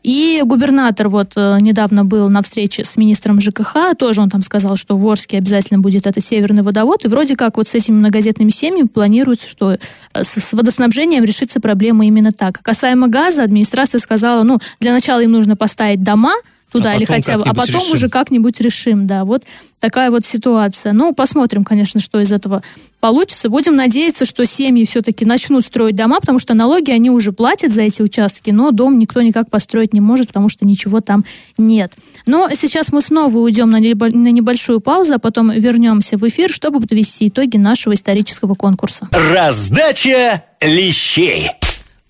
И 0.01 0.41
губернатор 0.43 1.09
вот 1.09 1.33
э, 1.35 1.57
недавно 1.61 2.03
был 2.03 2.29
на 2.29 2.41
встрече 2.41 2.83
с 2.83 2.97
министром 2.97 3.39
ЖКХ, 3.39 3.95
тоже 3.97 4.21
он 4.21 4.29
там 4.29 4.41
сказал, 4.41 4.75
что 4.75 4.97
в 4.97 5.07
Орске 5.07 5.37
обязательно 5.37 5.79
будет 5.79 6.07
этот 6.07 6.23
«Северный 6.23 6.63
водовод», 6.63 7.05
и 7.05 7.07
вроде 7.07 7.35
как 7.35 7.57
вот 7.57 7.67
с 7.67 7.75
этими 7.75 7.95
многодетными 7.95 8.49
семьями 8.49 8.87
планируется, 8.87 9.47
что 9.47 9.73
э, 9.73 9.77
с 10.23 10.53
водоснабжением 10.53 11.23
решится 11.23 11.59
проблема 11.59 12.05
именно 12.05 12.31
так. 12.31 12.61
Касаемо 12.61 13.07
газа, 13.07 13.43
администрация 13.43 13.99
сказала, 13.99 14.43
ну, 14.43 14.59
для 14.79 14.93
начала 14.93 15.21
им 15.21 15.31
нужно 15.31 15.55
поставить 15.55 16.03
дома, 16.03 16.33
туда 16.73 16.91
а 16.91 16.95
или 16.95 17.05
хотя 17.05 17.38
бы, 17.38 17.43
а 17.45 17.53
потом 17.53 17.81
решим. 17.81 17.93
уже 17.93 18.09
как-нибудь 18.09 18.59
решим, 18.59 19.05
да, 19.07 19.23
вот 19.23 19.43
такая 19.79 20.09
вот 20.09 20.25
ситуация. 20.25 20.91
Ну, 20.91 21.13
посмотрим, 21.13 21.63
конечно, 21.63 22.01
что 22.01 22.19
из 22.19 22.31
этого 22.31 22.63
получится. 22.99 23.49
Будем 23.49 23.75
надеяться, 23.75 24.25
что 24.25 24.45
семьи 24.45 24.86
все-таки 24.86 25.23
начнут 25.23 25.63
строить 25.63 25.95
дома, 25.95 26.19
потому 26.19 26.39
что 26.39 26.55
налоги 26.55 26.89
они 26.89 27.12
уже 27.12 27.31
платят 27.31 27.71
за 27.71 27.83
эти 27.83 28.01
участки, 28.01 28.49
но 28.49 28.71
дом 28.71 28.97
никто 28.97 29.21
никак 29.21 29.49
построить 29.49 29.93
не 29.93 30.01
может, 30.01 30.27
потому 30.27 30.49
что 30.49 30.65
ничего 30.65 30.99
там 30.99 31.23
нет. 31.57 31.93
Но 32.25 32.49
сейчас 32.53 32.91
мы 32.91 33.01
снова 33.01 33.38
уйдем 33.38 33.69
на 33.69 33.77
небольшую 33.77 34.79
паузу, 34.79 35.13
а 35.15 35.19
потом 35.19 35.51
вернемся 35.51 36.17
в 36.17 36.27
эфир, 36.27 36.51
чтобы 36.51 36.79
подвести 36.79 37.27
итоги 37.27 37.57
нашего 37.57 37.93
исторического 37.93 38.55
конкурса. 38.55 39.07
Раздача 39.12 40.43
лещей. 40.59 41.51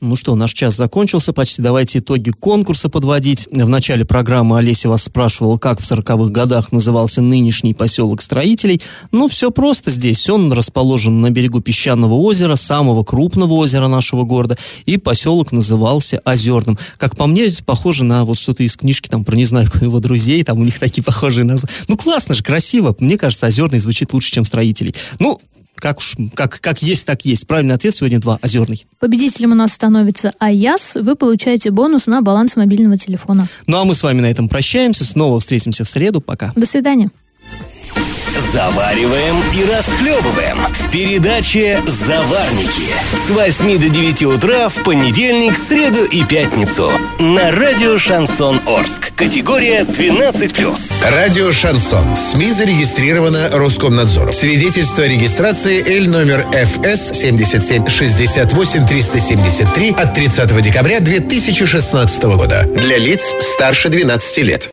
Ну 0.06 0.18
что, 0.18 0.36
наш 0.36 0.52
час 0.52 0.76
закончился, 0.76 1.32
почти 1.32 1.62
давайте 1.62 2.00
итоги 2.00 2.30
конкурса 2.32 2.90
подводить. 2.90 3.48
В 3.50 3.70
начале 3.70 4.04
программы 4.04 4.58
Олеся 4.58 4.90
вас 4.90 5.04
спрашивала, 5.04 5.58
как 5.58 5.80
в 5.80 5.90
40-х 5.90 6.30
годах 6.30 6.74
назывался 6.74 7.22
нынешний 7.22 7.74
поселок 7.74 8.22
строителей. 8.22 8.82
Ну, 9.14 9.30
все 9.30 9.50
просто 9.50 9.92
здесь. 9.92 10.30
Он 10.30 10.52
расположен 10.52 11.22
на 11.22 11.30
берегу 11.30 11.62
песчаного 11.62 12.16
озера, 12.16 12.58
самого 12.58 13.06
крупного 13.06 13.54
озера 13.54 13.88
нашего 13.88 14.24
города, 14.24 14.58
и 14.86 14.98
поселок 14.98 15.54
назывался 15.54 16.20
Озерным. 16.26 16.78
Как 16.98 17.16
по 17.16 17.26
мне, 17.26 17.48
похоже 17.66 18.04
на 18.04 18.26
вот 18.26 18.38
что-то 18.38 18.64
из 18.64 18.76
книжки 18.76 19.08
там 19.08 19.24
про, 19.24 19.38
не 19.38 19.46
знаю, 19.46 19.70
его 19.80 20.00
друзей, 20.00 20.44
там 20.44 20.60
у 20.60 20.66
них 20.66 20.80
такие 20.80 21.02
похожие 21.02 21.46
названия. 21.46 21.74
Ну, 21.88 21.96
классно 21.96 22.36
же, 22.36 22.44
красиво. 22.44 22.94
Мне 23.00 23.18
кажется, 23.18 23.48
Озерный 23.48 23.80
звучит 23.80 24.12
лучше, 24.12 24.34
чем 24.34 24.44
строителей. 24.44 24.94
Ну, 25.20 25.40
как 25.84 25.98
уж, 25.98 26.16
как, 26.34 26.62
как 26.62 26.82
есть, 26.82 27.06
так 27.06 27.26
есть. 27.26 27.46
Правильный 27.46 27.76
ответ 27.76 27.94
сегодня 27.94 28.18
два, 28.18 28.40
озерный. 28.42 28.88
Победителем 29.00 29.52
у 29.52 29.56
нас 29.56 29.74
становится 29.74 30.32
Аяс. 30.40 30.96
Вы 30.96 31.18
получаете 31.18 31.72
бонус 31.72 32.08
на 32.08 32.22
баланс 32.22 32.56
мобильного 32.56 32.96
телефона. 32.96 33.48
Ну 33.68 33.78
а 33.78 33.84
мы 33.84 33.94
с 33.94 34.02
вами 34.02 34.22
на 34.22 34.32
этом 34.32 34.48
прощаемся. 34.48 35.04
Снова 35.04 35.42
встретимся 35.42 35.84
в 35.84 35.90
среду. 35.90 36.22
Пока. 36.22 36.54
До 36.56 36.66
свидания. 36.66 37.12
Завариваем 38.36 39.36
и 39.56 39.66
расхлебываем 39.72 40.58
в 40.74 40.90
передаче 40.90 41.82
«Заварники» 41.88 42.90
с 43.26 43.30
8 43.30 43.80
до 43.80 43.90
9 43.90 44.24
утра 44.24 44.70
в 44.70 44.84
понедельник, 44.84 45.58
среду 45.58 46.04
и 46.04 46.24
пятницу 46.24 46.92
на 47.20 47.52
радио 47.52 47.98
«Шансон 47.98 48.60
Орск». 48.66 49.12
Категория 49.16 49.82
12+. 49.82 50.94
Радио 51.12 51.52
«Шансон». 51.52 52.16
СМИ 52.16 52.52
зарегистрировано 52.52 53.50
Роскомнадзором. 53.52 54.34
Свидетельство 54.34 55.04
о 55.04 55.08
регистрации 55.08 55.84
Л 56.00 56.10
номер 56.10 56.46
ФС 56.52 57.20
77 57.20 57.88
68 57.88 58.86
373 58.88 59.92
от 59.92 60.14
30 60.14 60.62
декабря 60.62 61.00
2016 61.00 62.24
года. 62.24 62.68
Для 62.76 62.98
лиц 62.98 63.34
старше 63.40 63.90
12 63.90 64.38
лет. 64.40 64.62